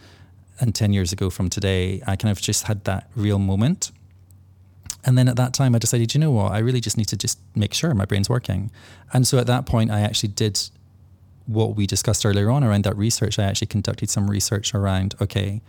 and 0.60 0.74
10 0.74 0.92
years 0.92 1.14
ago 1.14 1.30
from 1.30 1.50
today, 1.50 2.02
I 2.08 2.16
kind 2.16 2.32
of 2.32 2.42
just 2.42 2.64
had 2.64 2.84
that 2.86 3.10
real 3.16 3.40
moment. 3.40 3.92
And 5.08 5.18
then 5.18 5.30
at 5.30 5.38
that 5.38 5.54
time, 5.54 5.74
I 5.74 5.80
decided, 5.80 6.14
you 6.14 6.20
know 6.20 6.32
what, 6.32 6.52
I 6.52 6.60
really 6.60 6.82
just 6.82 6.98
need 6.98 7.08
to 7.08 7.18
just 7.18 7.40
make 7.56 7.74
sure 7.74 7.94
my 7.94 8.04
brain's 8.04 8.30
working. 8.30 8.70
And 9.14 9.26
so 9.26 9.40
at 9.40 9.48
that 9.48 9.66
point, 9.66 9.90
I 9.90 10.02
actually 10.02 10.30
did 10.30 10.60
what 11.46 11.78
we 11.78 11.88
discussed 11.88 12.26
earlier 12.26 12.52
on 12.52 12.62
around 12.62 12.84
that 12.84 12.98
research. 12.98 13.40
I 13.40 13.44
actually 13.44 13.68
conducted 13.68 14.10
some 14.10 14.30
research 14.30 14.76
around, 14.76 15.16
okay, 15.22 15.62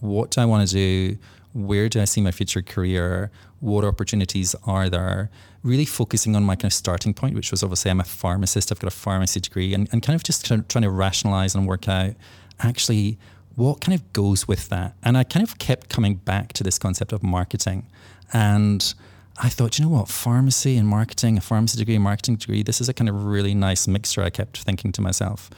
what 0.00 0.32
do 0.32 0.40
I 0.40 0.44
want 0.44 0.68
to 0.68 0.74
do? 0.74 1.18
Where 1.52 1.88
do 1.88 2.00
I 2.00 2.04
see 2.04 2.20
my 2.20 2.32
future 2.32 2.62
career? 2.62 3.30
What 3.60 3.84
opportunities 3.84 4.56
are 4.66 4.90
there? 4.90 5.30
Really 5.62 5.84
focusing 5.84 6.34
on 6.34 6.42
my 6.42 6.56
kind 6.56 6.64
of 6.64 6.72
starting 6.72 7.14
point, 7.14 7.36
which 7.36 7.52
was 7.52 7.62
obviously 7.62 7.92
I'm 7.92 8.00
a 8.00 8.04
pharmacist, 8.04 8.72
I've 8.72 8.80
got 8.80 8.92
a 8.92 8.96
pharmacy 8.96 9.38
degree, 9.38 9.72
and, 9.72 9.88
and 9.92 10.02
kind 10.02 10.16
of 10.16 10.24
just 10.24 10.46
trying 10.46 10.64
to 10.82 10.90
rationalize 10.90 11.54
and 11.54 11.64
work 11.64 11.88
out 11.88 12.14
actually 12.58 13.18
what 13.54 13.80
kind 13.80 13.94
of 13.94 14.12
goes 14.12 14.48
with 14.48 14.68
that? 14.70 14.96
And 15.02 15.18
I 15.18 15.24
kind 15.24 15.46
of 15.46 15.58
kept 15.58 15.88
coming 15.88 16.14
back 16.16 16.52
to 16.54 16.64
this 16.64 16.78
concept 16.78 17.12
of 17.12 17.22
marketing. 17.22 17.86
And 18.32 18.94
I 19.38 19.48
thought, 19.48 19.78
you 19.78 19.84
know 19.84 19.90
what, 19.90 20.08
pharmacy 20.08 20.76
and 20.76 20.86
marketing, 20.86 21.38
a 21.38 21.40
pharmacy 21.40 21.78
degree, 21.78 21.98
marketing 21.98 22.36
degree, 22.36 22.62
this 22.62 22.80
is 22.80 22.88
a 22.88 22.94
kind 22.94 23.08
of 23.08 23.24
really 23.24 23.54
nice 23.54 23.88
mixture, 23.88 24.22
I 24.22 24.30
kept 24.30 24.58
thinking 24.58 24.92
to 24.92 25.00
myself. 25.00 25.50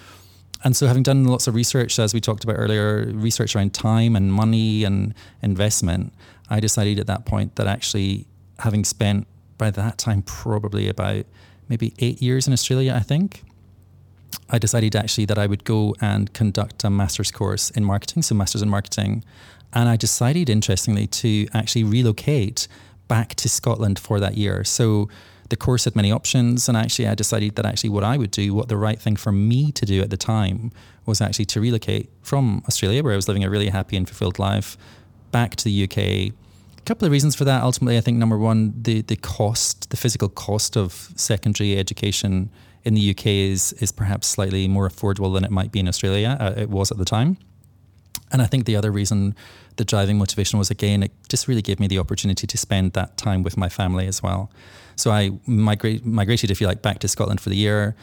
And 0.64 0.76
so, 0.76 0.86
having 0.86 1.02
done 1.02 1.24
lots 1.24 1.48
of 1.48 1.56
research, 1.56 1.98
as 1.98 2.14
we 2.14 2.20
talked 2.20 2.44
about 2.44 2.54
earlier, 2.56 3.06
research 3.12 3.56
around 3.56 3.74
time 3.74 4.14
and 4.14 4.32
money 4.32 4.84
and 4.84 5.12
investment, 5.42 6.12
I 6.48 6.60
decided 6.60 7.00
at 7.00 7.08
that 7.08 7.26
point 7.26 7.56
that 7.56 7.66
actually, 7.66 8.26
having 8.60 8.84
spent 8.84 9.26
by 9.58 9.70
that 9.70 9.98
time 9.98 10.22
probably 10.22 10.88
about 10.88 11.26
maybe 11.68 11.94
eight 11.98 12.22
years 12.22 12.46
in 12.46 12.52
Australia, 12.52 12.94
I 12.94 13.00
think, 13.00 13.42
I 14.50 14.58
decided 14.58 14.94
actually 14.94 15.24
that 15.26 15.38
I 15.38 15.46
would 15.46 15.64
go 15.64 15.94
and 16.00 16.32
conduct 16.34 16.84
a 16.84 16.90
master's 16.90 17.30
course 17.30 17.70
in 17.70 17.84
marketing, 17.84 18.22
so 18.22 18.34
master's 18.34 18.62
in 18.62 18.68
marketing. 18.68 19.24
And 19.72 19.88
I 19.88 19.96
decided, 19.96 20.50
interestingly, 20.50 21.06
to 21.06 21.46
actually 21.54 21.84
relocate 21.84 22.68
back 23.08 23.34
to 23.36 23.48
Scotland 23.48 23.98
for 23.98 24.20
that 24.20 24.36
year. 24.36 24.64
So 24.64 25.08
the 25.48 25.56
course 25.56 25.84
had 25.84 25.96
many 25.96 26.10
options, 26.10 26.68
and 26.68 26.76
actually, 26.76 27.08
I 27.08 27.14
decided 27.14 27.56
that 27.56 27.66
actually 27.66 27.90
what 27.90 28.04
I 28.04 28.16
would 28.16 28.30
do, 28.30 28.54
what 28.54 28.68
the 28.68 28.76
right 28.76 28.98
thing 28.98 29.16
for 29.16 29.32
me 29.32 29.72
to 29.72 29.84
do 29.84 30.00
at 30.00 30.10
the 30.10 30.16
time, 30.16 30.72
was 31.04 31.20
actually 31.20 31.46
to 31.46 31.60
relocate 31.60 32.08
from 32.22 32.62
Australia, 32.68 33.02
where 33.02 33.12
I 33.12 33.16
was 33.16 33.28
living 33.28 33.44
a 33.44 33.50
really 33.50 33.68
happy 33.68 33.96
and 33.96 34.08
fulfilled 34.08 34.38
life, 34.38 34.76
back 35.30 35.56
to 35.56 35.64
the 35.64 35.84
UK. 35.84 35.98
A 35.98 36.32
couple 36.84 37.06
of 37.06 37.12
reasons 37.12 37.34
for 37.34 37.44
that. 37.44 37.62
Ultimately, 37.62 37.96
I 37.96 38.00
think 38.00 38.18
number 38.18 38.38
one, 38.38 38.74
the 38.80 39.02
the 39.02 39.16
cost, 39.16 39.90
the 39.90 39.96
physical 39.96 40.28
cost 40.28 40.76
of 40.76 41.10
secondary 41.16 41.76
education 41.78 42.50
in 42.84 42.94
the 42.94 43.10
UK 43.10 43.26
is 43.26 43.72
is 43.74 43.92
perhaps 43.92 44.26
slightly 44.26 44.68
more 44.68 44.88
affordable 44.88 45.32
than 45.34 45.44
it 45.44 45.50
might 45.50 45.72
be 45.72 45.80
in 45.80 45.88
Australia. 45.88 46.36
Uh, 46.40 46.54
it 46.56 46.70
was 46.70 46.90
at 46.90 46.98
the 46.98 47.04
time. 47.04 47.36
And 48.32 48.40
I 48.40 48.46
think 48.46 48.64
the 48.64 48.76
other 48.76 48.90
reason, 48.90 49.34
the 49.76 49.84
driving 49.84 50.16
motivation 50.16 50.58
was 50.58 50.70
again, 50.70 51.02
it 51.02 51.12
just 51.28 51.48
really 51.48 51.60
gave 51.60 51.78
me 51.78 51.86
the 51.86 51.98
opportunity 51.98 52.46
to 52.46 52.56
spend 52.56 52.94
that 52.94 53.16
time 53.18 53.42
with 53.42 53.56
my 53.58 53.68
family 53.68 54.06
as 54.06 54.22
well. 54.22 54.50
So 54.96 55.10
I 55.10 55.32
migrate, 55.46 56.04
migrated, 56.06 56.50
if 56.50 56.60
you 56.60 56.66
like, 56.66 56.80
back 56.80 56.98
to 57.00 57.08
Scotland 57.08 57.40
for 57.40 57.50
the 57.50 57.56
year, 57.56 57.94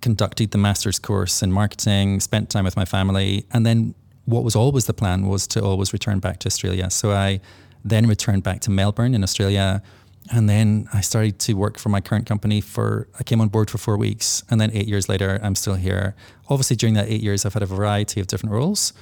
conducted 0.00 0.52
the 0.52 0.58
master's 0.58 0.98
course 0.98 1.42
in 1.42 1.50
marketing, 1.50 2.20
spent 2.20 2.48
time 2.48 2.64
with 2.64 2.76
my 2.76 2.84
family, 2.84 3.44
and 3.52 3.66
then 3.66 3.94
what 4.24 4.44
was 4.44 4.54
always 4.54 4.86
the 4.86 4.94
plan 4.94 5.26
was 5.26 5.46
to 5.48 5.62
always 5.62 5.92
return 5.92 6.20
back 6.20 6.38
to 6.40 6.46
Australia. 6.46 6.88
So 6.90 7.10
I 7.12 7.40
then 7.84 8.06
returned 8.06 8.44
back 8.44 8.60
to 8.60 8.70
Melbourne 8.70 9.14
in 9.14 9.22
Australia. 9.22 9.82
And 10.30 10.48
then 10.48 10.88
I 10.92 11.00
started 11.00 11.38
to 11.40 11.54
work 11.54 11.78
for 11.78 11.88
my 11.88 12.00
current 12.00 12.26
company 12.26 12.60
for, 12.60 13.08
I 13.18 13.22
came 13.22 13.40
on 13.40 13.48
board 13.48 13.68
for 13.68 13.78
four 13.78 13.96
weeks. 13.96 14.44
And 14.50 14.60
then 14.60 14.70
eight 14.72 14.86
years 14.86 15.08
later, 15.08 15.40
I'm 15.42 15.54
still 15.54 15.74
here. 15.74 16.14
Obviously, 16.48 16.76
during 16.76 16.94
that 16.94 17.08
eight 17.08 17.22
years, 17.22 17.44
I've 17.44 17.54
had 17.54 17.62
a 17.62 17.66
variety 17.66 18.20
of 18.20 18.28
different 18.28 18.52
roles. 18.52 18.92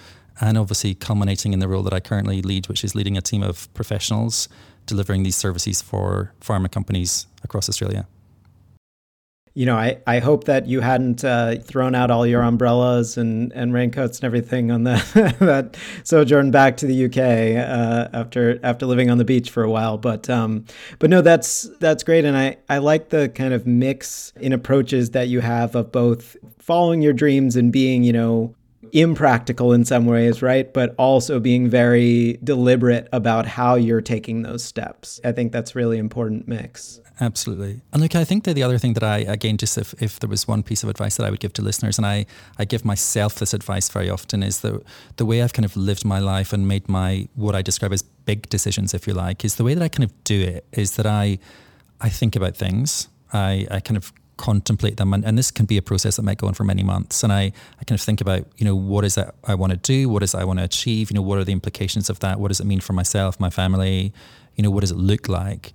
And 0.41 0.57
obviously, 0.57 0.95
culminating 0.95 1.53
in 1.53 1.59
the 1.59 1.69
role 1.69 1.83
that 1.83 1.93
I 1.93 2.01
currently 2.01 2.41
lead, 2.41 2.69
which 2.69 2.83
is 2.83 2.95
leading 2.95 3.17
a 3.17 3.21
team 3.21 3.43
of 3.43 3.73
professionals 3.75 4.49
delivering 4.87 5.23
these 5.23 5.37
services 5.37 5.83
for 5.83 6.33
pharma 6.41 6.71
companies 6.71 7.27
across 7.45 7.69
Australia 7.69 8.07
you 9.55 9.67
know, 9.67 9.77
I, 9.77 9.99
I 10.07 10.21
hope 10.21 10.45
that 10.45 10.67
you 10.67 10.81
hadn't 10.81 11.25
uh, 11.25 11.57
thrown 11.57 11.95
out 11.95 12.11
all 12.11 12.25
your 12.27 12.43
umbrellas 12.43 13.17
and, 13.17 13.53
and 13.53 13.75
raincoats 13.75 14.19
and 14.19 14.25
everything 14.25 14.71
on 14.71 14.85
the 14.85 14.95
that 15.41 15.77
sojourn 16.05 16.51
back 16.53 16.77
to 16.79 16.87
the 16.87 17.07
UK 17.07 17.19
uh, 17.59 18.09
after 18.17 18.61
after 18.63 18.87
living 18.87 19.11
on 19.11 19.19
the 19.19 19.25
beach 19.25 19.51
for 19.51 19.65
a 19.65 19.71
while. 19.71 19.99
But 19.99 20.31
um, 20.31 20.65
but 21.01 21.11
no, 21.11 21.21
that's 21.21 21.63
that's 21.79 22.05
great, 22.05 22.25
and 22.25 22.37
I 22.37 22.59
I 22.69 22.79
like 22.79 23.09
the 23.09 23.29
kind 23.29 23.53
of 23.53 23.67
mix 23.67 24.33
in 24.37 24.53
approaches 24.53 25.11
that 25.11 25.29
you 25.29 25.41
have 25.41 25.75
of 25.75 25.91
both 25.91 26.37
following 26.59 27.03
your 27.03 27.13
dreams 27.13 27.57
and 27.57 27.73
being 27.73 28.05
you 28.05 28.13
know 28.13 28.55
impractical 28.93 29.73
in 29.73 29.85
some 29.85 30.07
ways, 30.07 30.43
right? 30.43 30.73
But 30.73 30.95
also 30.99 31.41
being 31.41 31.69
very 31.69 32.39
deliberate 32.45 33.09
about 33.13 33.47
how 33.47 33.75
you're 33.75 34.01
taking 34.01 34.43
those 34.43 34.65
steps. 34.65 35.21
I 35.25 35.33
think 35.33 35.53
that's 35.53 35.75
really 35.75 35.99
important 35.99 36.49
mix. 36.49 37.01
Absolutely. 37.21 37.83
And 37.93 38.01
look, 38.01 38.15
I 38.15 38.25
think 38.25 38.45
that 38.45 38.55
the 38.55 38.63
other 38.63 38.79
thing 38.79 38.95
that 38.95 39.03
I, 39.03 39.19
again, 39.19 39.59
just 39.59 39.77
if, 39.77 39.95
if 40.03 40.21
there 40.21 40.31
was 40.31 40.49
one 40.49 40.63
piece 40.63 40.83
of 40.83 40.89
advice 40.89 41.17
that 41.17 41.27
I 41.27 41.31
would 41.31 41.41
give 41.41 41.53
to 41.55 41.63
listeners, 41.63 41.99
and 41.99 42.07
I, 42.07 42.25
I 42.59 42.65
give 42.65 42.85
myself 42.85 43.35
this 43.35 43.53
advice 43.53 43.91
very 43.91 44.09
often, 44.09 44.43
is 44.43 44.61
the, 44.61 44.83
the 45.17 45.27
way 45.27 45.43
I've 45.43 45.53
kind 45.53 45.67
of 45.67 45.77
lived 45.77 46.05
my 46.05 46.19
life 46.19 46.53
and 46.53 46.67
made 46.67 46.89
my, 46.89 47.29
what 47.35 47.55
I 47.55 47.61
describe 47.61 47.93
as 47.93 48.03
big 48.03 48.49
decisions, 48.49 48.95
if 48.95 49.07
you 49.07 49.13
like, 49.13 49.45
is 49.45 49.57
the 49.57 49.65
way 49.65 49.75
that 49.75 49.83
I 49.83 49.89
kind 49.89 50.05
of 50.05 50.25
do 50.25 50.41
it 50.41 50.65
is 50.73 50.97
that 50.97 51.07
I, 51.07 51.39
I 52.01 52.09
think 52.09 52.37
about 52.37 52.57
things. 52.57 53.09
I, 53.33 53.67
I 53.71 53.81
kind 53.81 53.99
of 53.99 54.13
contemplate 54.41 54.97
them. 54.97 55.13
And, 55.13 55.23
and 55.25 55.37
this 55.37 55.51
can 55.51 55.67
be 55.67 55.77
a 55.77 55.83
process 55.83 56.17
that 56.17 56.23
might 56.23 56.39
go 56.39 56.47
on 56.47 56.55
for 56.55 56.65
many 56.65 56.83
months. 56.83 57.23
And 57.23 57.31
I, 57.31 57.53
I 57.79 57.85
kind 57.85 57.99
of 57.99 58.01
think 58.01 58.23
about 58.23 58.47
you 58.57 58.65
know 58.65 58.75
what 58.75 59.05
is 59.05 59.15
that 59.15 59.35
I 59.45 59.55
want 59.55 59.73
to 59.73 59.77
do? 59.77 60.09
What 60.09 60.23
is 60.23 60.35
it 60.35 60.39
I 60.39 60.45
want 60.45 60.59
to 60.59 60.65
achieve? 60.65 61.11
You 61.11 61.15
know 61.15 61.23
what 61.23 61.39
are 61.39 61.45
the 61.45 61.53
implications 61.53 62.09
of 62.09 62.21
that? 62.21 62.41
What 62.41 62.49
does 62.49 62.59
it 62.59 62.67
mean 62.67 62.81
for 62.81 62.95
myself 62.95 63.39
my 63.39 63.51
family? 63.51 64.13
You 64.57 64.63
know 64.65 64.71
what 64.71 64.81
does 64.81 64.91
it 64.91 64.97
look 64.97 65.29
like? 65.29 65.73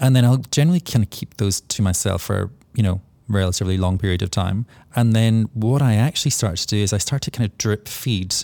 And 0.00 0.16
then 0.16 0.24
I'll 0.24 0.44
generally 0.58 0.80
kind 0.80 1.04
of 1.04 1.10
keep 1.10 1.36
those 1.36 1.60
to 1.60 1.82
myself 1.82 2.22
for 2.22 2.50
you 2.74 2.82
know 2.82 3.00
relatively 3.28 3.78
long 3.78 3.96
period 3.96 4.22
of 4.22 4.30
time. 4.30 4.66
And 4.96 5.14
then 5.14 5.48
what 5.54 5.80
I 5.80 5.94
actually 5.94 6.32
start 6.32 6.56
to 6.56 6.66
do 6.66 6.78
is 6.78 6.92
I 6.92 6.98
start 6.98 7.22
to 7.22 7.30
kind 7.30 7.48
of 7.48 7.56
drip 7.58 7.86
feed 7.86 8.34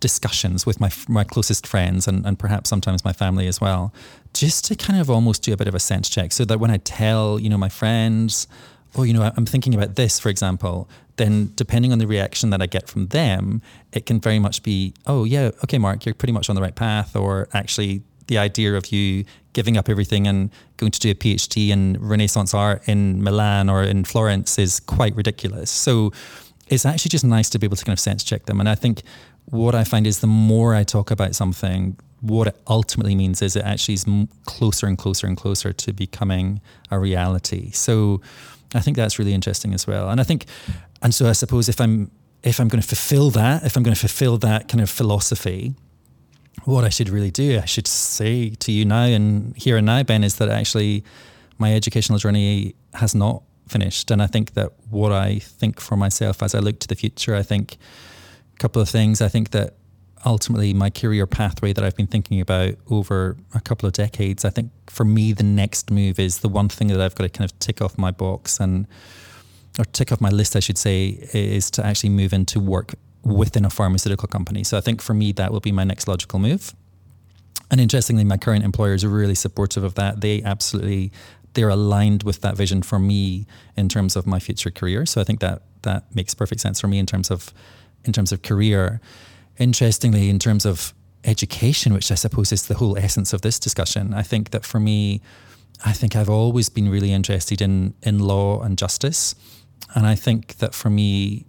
discussions 0.00 0.66
with 0.66 0.80
my 0.80 0.90
my 1.08 1.24
closest 1.24 1.66
friends 1.66 2.08
and, 2.08 2.26
and 2.26 2.38
perhaps 2.38 2.68
sometimes 2.70 3.04
my 3.04 3.12
family 3.12 3.46
as 3.46 3.60
well, 3.60 3.92
just 4.38 4.64
to 4.66 4.76
kind 4.76 5.00
of 5.00 5.10
almost 5.10 5.42
do 5.42 5.52
a 5.52 5.56
bit 5.56 5.68
of 5.68 5.74
a 5.74 5.80
sense 5.80 6.08
check, 6.08 6.30
so 6.32 6.44
that 6.44 6.60
when 6.60 6.70
I 6.70 6.78
tell 6.78 7.40
you 7.40 7.48
know 7.50 7.58
my 7.58 7.68
friends, 7.68 8.46
oh 8.94 9.02
you 9.02 9.12
know 9.12 9.32
I'm 9.36 9.46
thinking 9.46 9.74
about 9.74 9.96
this 9.96 10.20
for 10.20 10.28
example, 10.28 10.88
then 11.16 11.52
depending 11.56 11.90
on 11.92 11.98
the 11.98 12.06
reaction 12.06 12.50
that 12.50 12.62
I 12.62 12.66
get 12.66 12.88
from 12.88 13.08
them, 13.08 13.60
it 13.92 14.06
can 14.06 14.20
very 14.20 14.38
much 14.38 14.62
be 14.62 14.94
oh 15.06 15.24
yeah 15.24 15.50
okay 15.64 15.78
Mark 15.78 16.06
you're 16.06 16.14
pretty 16.14 16.32
much 16.32 16.48
on 16.48 16.54
the 16.54 16.62
right 16.62 16.76
path, 16.76 17.16
or 17.16 17.48
actually 17.52 18.02
the 18.28 18.38
idea 18.38 18.76
of 18.76 18.92
you 18.92 19.24
giving 19.54 19.76
up 19.76 19.88
everything 19.88 20.28
and 20.28 20.50
going 20.76 20.92
to 20.92 21.00
do 21.00 21.10
a 21.10 21.14
PhD 21.14 21.70
in 21.70 21.96
Renaissance 21.98 22.54
art 22.54 22.86
in 22.86 23.22
Milan 23.22 23.68
or 23.68 23.82
in 23.82 24.04
Florence 24.04 24.58
is 24.58 24.78
quite 24.78 25.16
ridiculous. 25.16 25.70
So 25.70 26.12
it's 26.68 26.84
actually 26.86 27.08
just 27.08 27.24
nice 27.24 27.48
to 27.50 27.58
be 27.58 27.64
able 27.66 27.76
to 27.76 27.84
kind 27.84 27.96
of 27.96 28.00
sense 28.00 28.22
check 28.22 28.44
them. 28.46 28.60
And 28.60 28.68
I 28.68 28.76
think 28.76 29.02
what 29.46 29.74
I 29.74 29.84
find 29.84 30.06
is 30.06 30.20
the 30.20 30.26
more 30.26 30.74
I 30.74 30.84
talk 30.84 31.10
about 31.10 31.34
something, 31.34 31.96
what 32.20 32.48
it 32.48 32.56
ultimately 32.66 33.14
means 33.14 33.42
is 33.42 33.54
it 33.56 33.64
actually 33.64 33.94
is 33.94 34.06
closer 34.44 34.86
and 34.86 34.98
closer 34.98 35.26
and 35.26 35.36
closer 35.36 35.72
to 35.72 35.92
becoming 35.92 36.60
a 36.90 36.98
reality. 36.98 37.70
So 37.70 38.20
I 38.74 38.80
think 38.80 38.96
that's 38.96 39.18
really 39.18 39.34
interesting 39.34 39.72
as 39.74 39.86
well. 39.86 40.10
And 40.10 40.20
I 40.20 40.24
think, 40.24 40.46
and 41.02 41.14
so 41.14 41.28
I 41.28 41.32
suppose 41.32 41.68
if 41.68 41.80
I'm 41.80 42.10
if 42.42 42.60
I'm 42.60 42.68
going 42.68 42.80
to 42.80 42.86
fulfill 42.86 43.30
that, 43.30 43.64
if 43.64 43.76
I'm 43.76 43.82
going 43.82 43.94
to 43.94 44.00
fulfill 44.00 44.38
that 44.38 44.68
kind 44.68 44.80
of 44.80 44.88
philosophy, 44.88 45.74
what 46.64 46.84
I 46.84 46.88
should 46.88 47.08
really 47.08 47.30
do, 47.30 47.58
I 47.58 47.64
should 47.64 47.86
say 47.86 48.50
to 48.50 48.72
you 48.72 48.84
now 48.84 49.04
and 49.04 49.56
here 49.56 49.76
and 49.76 49.86
now, 49.86 50.02
Ben, 50.02 50.22
is 50.22 50.36
that 50.36 50.48
actually 50.48 51.04
my 51.58 51.74
educational 51.74 52.18
journey 52.18 52.74
has 52.94 53.14
not 53.14 53.42
finished. 53.68 54.10
And 54.10 54.22
I 54.22 54.26
think 54.26 54.54
that 54.54 54.72
what 54.88 55.12
I 55.12 55.40
think 55.40 55.80
for 55.80 55.96
myself 55.96 56.42
as 56.42 56.54
I 56.54 56.60
look 56.60 56.78
to 56.80 56.88
the 56.88 56.94
future, 56.94 57.34
I 57.34 57.42
think 57.42 57.76
a 58.54 58.58
couple 58.58 58.80
of 58.80 58.88
things. 58.88 59.20
I 59.20 59.28
think 59.28 59.50
that 59.50 59.74
ultimately 60.24 60.74
my 60.74 60.90
career 60.90 61.26
pathway 61.26 61.72
that 61.72 61.84
I've 61.84 61.96
been 61.96 62.06
thinking 62.06 62.40
about 62.40 62.74
over 62.90 63.36
a 63.54 63.60
couple 63.60 63.86
of 63.86 63.92
decades, 63.92 64.44
I 64.44 64.50
think 64.50 64.70
for 64.88 65.04
me 65.04 65.32
the 65.32 65.42
next 65.42 65.90
move 65.90 66.18
is 66.18 66.38
the 66.38 66.48
one 66.48 66.68
thing 66.68 66.88
that 66.88 67.00
I've 67.00 67.14
got 67.14 67.24
to 67.24 67.30
kind 67.30 67.50
of 67.50 67.58
tick 67.58 67.80
off 67.80 67.98
my 67.98 68.10
box 68.10 68.60
and 68.60 68.86
or 69.78 69.84
tick 69.84 70.10
off 70.10 70.20
my 70.20 70.30
list, 70.30 70.56
I 70.56 70.60
should 70.60 70.78
say, 70.78 71.28
is 71.32 71.70
to 71.72 71.86
actually 71.86 72.10
move 72.10 72.32
into 72.32 72.58
work 72.58 72.94
within 73.22 73.64
a 73.64 73.70
pharmaceutical 73.70 74.26
company. 74.28 74.64
So 74.64 74.76
I 74.76 74.80
think 74.80 75.00
for 75.00 75.14
me 75.14 75.32
that 75.32 75.52
will 75.52 75.60
be 75.60 75.72
my 75.72 75.84
next 75.84 76.08
logical 76.08 76.38
move. 76.38 76.74
And 77.70 77.80
interestingly, 77.80 78.24
my 78.24 78.38
current 78.38 78.64
employers 78.64 79.04
are 79.04 79.08
really 79.08 79.34
supportive 79.34 79.84
of 79.84 79.94
that. 79.94 80.20
They 80.20 80.42
absolutely 80.42 81.12
they're 81.54 81.68
aligned 81.68 82.22
with 82.22 82.40
that 82.42 82.56
vision 82.56 82.82
for 82.82 82.98
me 82.98 83.46
in 83.76 83.88
terms 83.88 84.16
of 84.16 84.26
my 84.26 84.38
future 84.38 84.70
career. 84.70 85.06
So 85.06 85.20
I 85.20 85.24
think 85.24 85.40
that 85.40 85.62
that 85.82 86.14
makes 86.14 86.34
perfect 86.34 86.60
sense 86.60 86.80
for 86.80 86.88
me 86.88 86.98
in 86.98 87.06
terms 87.06 87.30
of 87.30 87.52
in 88.04 88.12
terms 88.12 88.32
of 88.32 88.42
career. 88.42 89.00
Interestingly, 89.58 90.28
in 90.28 90.38
terms 90.38 90.64
of 90.64 90.94
education, 91.24 91.92
which 91.92 92.10
I 92.10 92.14
suppose 92.14 92.52
is 92.52 92.66
the 92.66 92.74
whole 92.74 92.96
essence 92.96 93.32
of 93.32 93.40
this 93.40 93.58
discussion, 93.58 94.14
I 94.14 94.22
think 94.22 94.50
that 94.50 94.64
for 94.64 94.80
me, 94.80 95.20
I 95.84 95.92
think 95.92 96.16
I've 96.16 96.30
always 96.30 96.68
been 96.68 96.88
really 96.88 97.12
interested 97.12 97.60
in 97.60 97.94
in 98.02 98.18
law 98.18 98.60
and 98.62 98.78
justice. 98.78 99.34
And 99.94 100.06
I 100.06 100.14
think 100.14 100.56
that 100.58 100.74
for 100.74 100.90
me, 100.90 101.46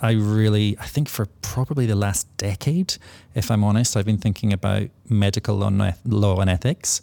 I 0.00 0.12
really, 0.12 0.76
I 0.78 0.86
think 0.86 1.08
for 1.08 1.26
probably 1.42 1.86
the 1.86 1.96
last 1.96 2.24
decade, 2.36 2.96
if 3.34 3.50
I'm 3.50 3.64
honest, 3.64 3.96
I've 3.96 4.06
been 4.06 4.18
thinking 4.18 4.52
about 4.52 4.88
medical 5.08 5.56
law 5.56 6.40
and 6.40 6.50
ethics. 6.50 7.02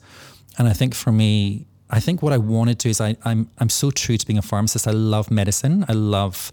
And 0.57 0.67
I 0.67 0.73
think 0.73 0.95
for 0.95 1.11
me, 1.11 1.67
I 1.89 1.99
think 1.99 2.21
what 2.21 2.33
I 2.33 2.37
wanted 2.37 2.79
to 2.79 2.89
is 2.89 3.01
I, 3.01 3.15
I'm 3.23 3.49
I'm 3.59 3.69
so 3.69 3.91
true 3.91 4.17
to 4.17 4.25
being 4.25 4.39
a 4.39 4.41
pharmacist. 4.41 4.87
I 4.87 4.91
love 4.91 5.29
medicine. 5.29 5.85
I 5.87 5.93
love 5.93 6.51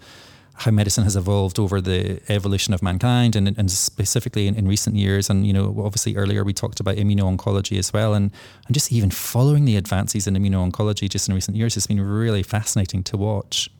how 0.63 0.71
medicine 0.71 1.03
has 1.03 1.17
evolved 1.17 1.59
over 1.59 1.81
the 1.81 2.21
evolution 2.29 2.73
of 2.73 2.83
mankind 2.83 3.35
and, 3.35 3.49
and 3.59 3.71
specifically 3.71 4.47
in, 4.47 4.55
in, 4.55 4.69
recent 4.69 4.95
years. 4.95 5.29
And, 5.29 5.45
you 5.45 5.53
know, 5.53 5.75
obviously 5.85 6.15
earlier 6.15 6.45
we 6.45 6.53
talked 6.53 6.79
about 6.79 6.97
immuno-oncology 6.97 7.79
as 7.79 7.93
well. 7.93 8.15
And, 8.15 8.31
and 8.67 8.75
just 8.75 8.93
even 8.93 9.11
following 9.11 9.65
the 9.65 9.77
advances 9.77 10.29
in 10.29 10.35
immuno-oncology 10.35 11.09
just 11.09 11.29
in 11.29 11.35
recent 11.35 11.57
years 11.57 11.75
has 11.75 11.89
been 11.89 12.01
really 12.01 12.45
fascinating 12.45 13.03
to 13.05 13.17
watch. 13.17 13.71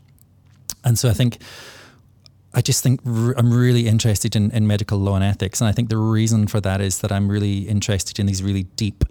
And 0.85 0.99
so 0.99 1.09
I 1.09 1.13
think, 1.13 1.39
I 2.53 2.61
just 2.61 2.83
think 2.83 3.01
r- 3.07 3.35
I'm 3.37 3.53
really 3.53 3.87
interested 3.87 4.35
in, 4.35 4.51
in 4.51 4.67
medical 4.67 4.99
law 4.99 5.15
and 5.15 5.25
ethics. 5.25 5.61
And 5.61 5.69
I 5.69 5.73
think 5.73 5.89
the 5.89 5.99
reason 5.99 6.49
for 6.49 6.61
that 6.63 6.81
is 6.81 7.01
that 7.01 7.13
I'm 7.13 7.29
really 7.29 7.61
interested 7.61 8.19
in 8.19 8.27
these 8.27 8.43
really 8.43 8.65
deep 8.75 9.05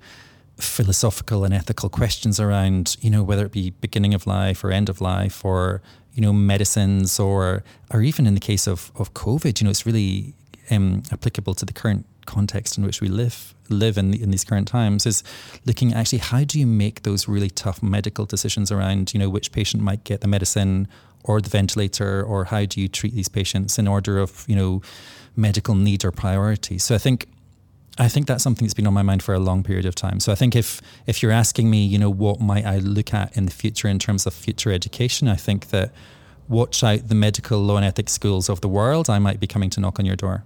philosophical 0.57 1.45
and 1.45 1.53
ethical 1.53 1.89
questions 1.89 2.37
around, 2.37 2.97
you 2.99 3.09
know, 3.09 3.23
whether 3.23 3.45
it 3.45 3.53
be 3.53 3.69
beginning 3.69 4.13
of 4.13 4.27
life 4.27 4.61
or 4.61 4.71
end 4.71 4.89
of 4.89 4.99
life 4.99 5.45
or 5.45 5.81
you 6.13 6.21
know, 6.21 6.33
medicines 6.33 7.19
or 7.19 7.63
or 7.91 8.01
even 8.01 8.27
in 8.27 8.33
the 8.33 8.39
case 8.39 8.67
of, 8.67 8.91
of 8.95 9.13
COVID, 9.13 9.59
you 9.59 9.65
know, 9.65 9.71
it's 9.71 9.85
really 9.85 10.33
um, 10.69 11.03
applicable 11.11 11.53
to 11.55 11.65
the 11.65 11.73
current 11.73 12.05
context 12.25 12.77
in 12.77 12.85
which 12.85 13.01
we 13.01 13.07
live 13.07 13.53
live 13.69 13.97
in, 13.97 14.13
in 14.13 14.31
these 14.31 14.43
current 14.43 14.67
times 14.67 15.05
is 15.05 15.23
looking 15.65 15.93
actually 15.93 16.19
how 16.19 16.43
do 16.43 16.59
you 16.59 16.67
make 16.67 17.01
those 17.03 17.27
really 17.27 17.49
tough 17.49 17.81
medical 17.81 18.25
decisions 18.25 18.71
around 18.71 19.13
you 19.13 19.19
know 19.19 19.29
which 19.29 19.51
patient 19.51 19.81
might 19.81 20.03
get 20.03 20.21
the 20.21 20.27
medicine 20.27 20.87
or 21.23 21.41
the 21.41 21.49
ventilator 21.49 22.23
or 22.23 22.45
how 22.45 22.65
do 22.65 22.81
you 22.81 22.87
treat 22.87 23.13
these 23.13 23.29
patients 23.29 23.79
in 23.79 23.87
order 23.87 24.19
of 24.19 24.45
you 24.47 24.55
know 24.55 24.81
medical 25.35 25.75
need 25.75 26.03
or 26.03 26.11
priority. 26.11 26.77
So 26.77 26.93
i 26.93 26.97
think 26.97 27.27
I 27.97 28.07
think 28.07 28.27
that's 28.27 28.43
something 28.43 28.65
that's 28.65 28.73
been 28.73 28.87
on 28.87 28.93
my 28.93 29.01
mind 29.01 29.21
for 29.21 29.33
a 29.33 29.39
long 29.39 29.63
period 29.63 29.85
of 29.85 29.95
time. 29.95 30.19
So 30.19 30.31
I 30.31 30.35
think 30.35 30.55
if 30.55 30.81
if 31.07 31.21
you're 31.21 31.31
asking 31.31 31.69
me, 31.69 31.85
you 31.85 31.97
know, 31.97 32.09
what 32.09 32.39
might 32.39 32.65
I 32.65 32.77
look 32.77 33.13
at 33.13 33.35
in 33.35 33.45
the 33.45 33.51
future 33.51 33.87
in 33.87 33.99
terms 33.99 34.25
of 34.25 34.33
future 34.33 34.71
education, 34.71 35.27
I 35.27 35.35
think 35.35 35.69
that 35.69 35.91
watch 36.47 36.83
out 36.83 37.07
the 37.07 37.15
medical 37.15 37.59
law 37.59 37.77
and 37.77 37.85
ethics 37.85 38.13
schools 38.13 38.49
of 38.49 38.61
the 38.61 38.69
world. 38.69 39.09
I 39.09 39.19
might 39.19 39.39
be 39.39 39.47
coming 39.47 39.69
to 39.71 39.79
knock 39.79 39.99
on 39.99 40.05
your 40.05 40.15
door. 40.15 40.45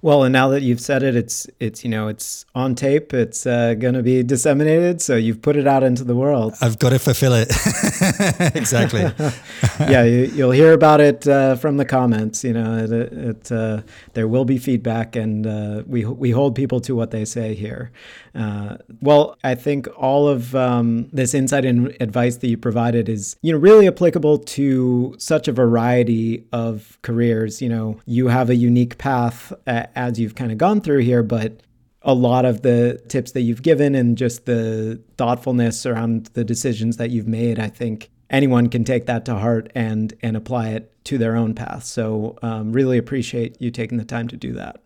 Well, 0.00 0.22
and 0.22 0.32
now 0.32 0.48
that 0.48 0.62
you've 0.62 0.80
said 0.80 1.02
it, 1.02 1.16
it's 1.16 1.46
it's 1.58 1.82
you 1.82 1.90
know 1.90 2.06
it's 2.06 2.46
on 2.54 2.74
tape. 2.74 3.12
It's 3.12 3.46
uh, 3.46 3.74
going 3.74 3.94
to 3.94 4.02
be 4.02 4.22
disseminated, 4.22 5.02
so 5.02 5.16
you've 5.16 5.42
put 5.42 5.56
it 5.56 5.66
out 5.66 5.82
into 5.82 6.04
the 6.04 6.14
world. 6.14 6.54
I've 6.60 6.78
got 6.78 6.90
to 6.90 6.98
fulfill 7.00 7.32
it. 7.34 7.48
exactly. 8.54 9.00
yeah, 9.80 10.04
you, 10.04 10.44
will 10.44 10.52
hear 10.52 10.72
about 10.72 11.00
it 11.00 11.26
uh, 11.26 11.56
from 11.56 11.78
the 11.78 11.84
comments. 11.84 12.44
You 12.44 12.52
know, 12.52 12.78
it, 12.78 12.92
it 12.92 13.52
uh, 13.52 13.82
there 14.14 14.28
will 14.28 14.44
be 14.44 14.58
feedback, 14.58 15.16
and 15.16 15.46
uh, 15.46 15.82
we 15.86 16.04
we 16.04 16.30
hold 16.30 16.54
people 16.54 16.80
to 16.82 16.94
what 16.94 17.10
they 17.10 17.24
say 17.24 17.54
here. 17.54 17.90
Uh, 18.34 18.76
well, 19.00 19.36
I 19.42 19.56
think 19.56 19.88
all 19.96 20.28
of 20.28 20.54
um, 20.54 21.08
this 21.12 21.34
insight 21.34 21.64
and 21.64 21.96
advice 22.00 22.36
that 22.36 22.46
you 22.46 22.56
provided 22.56 23.08
is 23.08 23.36
you 23.42 23.52
know 23.52 23.58
really 23.58 23.88
applicable 23.88 24.38
to 24.38 25.16
such 25.18 25.48
a 25.48 25.52
variety 25.52 26.44
of 26.52 26.98
careers. 27.02 27.60
You 27.60 27.68
know, 27.68 28.00
you 28.06 28.28
have 28.28 28.48
a 28.48 28.54
unique 28.54 28.96
path 28.98 29.52
as 29.94 30.18
you've 30.18 30.34
kind 30.34 30.52
of 30.52 30.58
gone 30.58 30.80
through 30.80 30.98
here, 30.98 31.22
but 31.22 31.62
a 32.02 32.14
lot 32.14 32.44
of 32.44 32.62
the 32.62 33.02
tips 33.08 33.32
that 33.32 33.42
you've 33.42 33.62
given 33.62 33.94
and 33.94 34.16
just 34.16 34.46
the 34.46 35.02
thoughtfulness 35.16 35.84
around 35.84 36.26
the 36.34 36.44
decisions 36.44 36.96
that 36.96 37.10
you've 37.10 37.26
made, 37.28 37.58
I 37.58 37.68
think 37.68 38.10
anyone 38.30 38.68
can 38.68 38.84
take 38.84 39.06
that 39.06 39.24
to 39.24 39.34
heart 39.34 39.70
and 39.74 40.14
and 40.22 40.36
apply 40.36 40.68
it 40.70 40.92
to 41.04 41.18
their 41.18 41.36
own 41.36 41.54
path. 41.54 41.84
So 41.84 42.38
um, 42.42 42.72
really 42.72 42.98
appreciate 42.98 43.60
you 43.60 43.70
taking 43.70 43.98
the 43.98 44.04
time 44.04 44.28
to 44.28 44.36
do 44.36 44.52
that. 44.54 44.80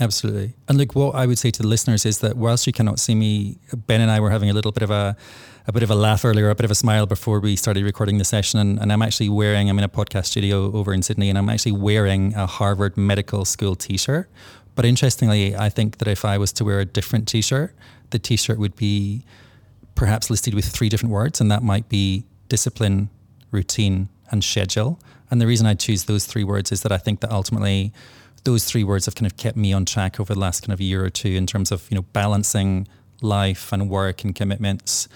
Absolutely. 0.00 0.54
And 0.68 0.78
look, 0.78 0.94
what 0.94 1.14
I 1.14 1.26
would 1.26 1.38
say 1.38 1.50
to 1.50 1.62
the 1.62 1.68
listeners 1.68 2.06
is 2.06 2.18
that 2.18 2.36
whilst 2.36 2.66
you 2.66 2.72
cannot 2.72 2.98
see 2.98 3.14
me, 3.14 3.58
Ben 3.86 4.00
and 4.00 4.10
I 4.10 4.20
were 4.20 4.30
having 4.30 4.50
a 4.50 4.54
little 4.54 4.72
bit 4.72 4.82
of 4.82 4.90
a 4.90 5.16
a 5.66 5.72
bit 5.72 5.82
of 5.82 5.90
a 5.90 5.94
laugh 5.94 6.24
earlier, 6.24 6.50
a 6.50 6.54
bit 6.54 6.64
of 6.64 6.70
a 6.70 6.74
smile 6.74 7.06
before 7.06 7.38
we 7.38 7.54
started 7.56 7.84
recording 7.84 8.18
the 8.18 8.24
session. 8.24 8.58
And, 8.58 8.78
and 8.80 8.92
I'm 8.92 9.02
actually 9.02 9.28
wearing, 9.28 9.70
I'm 9.70 9.78
in 9.78 9.84
a 9.84 9.88
podcast 9.88 10.26
studio 10.26 10.72
over 10.72 10.92
in 10.92 11.02
Sydney, 11.02 11.28
and 11.28 11.38
I'm 11.38 11.48
actually 11.48 11.72
wearing 11.72 12.34
a 12.34 12.46
Harvard 12.46 12.96
Medical 12.96 13.44
School 13.44 13.76
t 13.76 13.96
shirt. 13.96 14.28
But 14.74 14.84
interestingly, 14.84 15.54
I 15.54 15.68
think 15.68 15.98
that 15.98 16.08
if 16.08 16.24
I 16.24 16.38
was 16.38 16.52
to 16.54 16.64
wear 16.64 16.80
a 16.80 16.84
different 16.84 17.28
t 17.28 17.42
shirt, 17.42 17.74
the 18.10 18.18
t 18.18 18.36
shirt 18.36 18.58
would 18.58 18.74
be 18.74 19.24
perhaps 19.94 20.30
listed 20.30 20.54
with 20.54 20.64
three 20.64 20.88
different 20.88 21.12
words, 21.12 21.40
and 21.40 21.50
that 21.50 21.62
might 21.62 21.88
be 21.88 22.24
discipline, 22.48 23.08
routine, 23.50 24.08
and 24.30 24.42
schedule. 24.42 24.98
And 25.30 25.40
the 25.40 25.46
reason 25.46 25.66
I 25.66 25.74
choose 25.74 26.04
those 26.04 26.26
three 26.26 26.44
words 26.44 26.72
is 26.72 26.82
that 26.82 26.92
I 26.92 26.98
think 26.98 27.20
that 27.20 27.30
ultimately 27.30 27.92
those 28.44 28.64
three 28.64 28.82
words 28.82 29.06
have 29.06 29.14
kind 29.14 29.26
of 29.26 29.36
kept 29.36 29.56
me 29.56 29.72
on 29.72 29.84
track 29.84 30.18
over 30.18 30.34
the 30.34 30.40
last 30.40 30.62
kind 30.62 30.72
of 30.72 30.80
year 30.80 31.04
or 31.04 31.10
two 31.10 31.30
in 31.30 31.46
terms 31.46 31.70
of, 31.70 31.88
you 31.90 31.94
know, 31.94 32.02
balancing 32.12 32.88
life 33.20 33.72
and 33.72 33.88
work 33.88 34.24
and 34.24 34.34
commitments. 34.34 35.08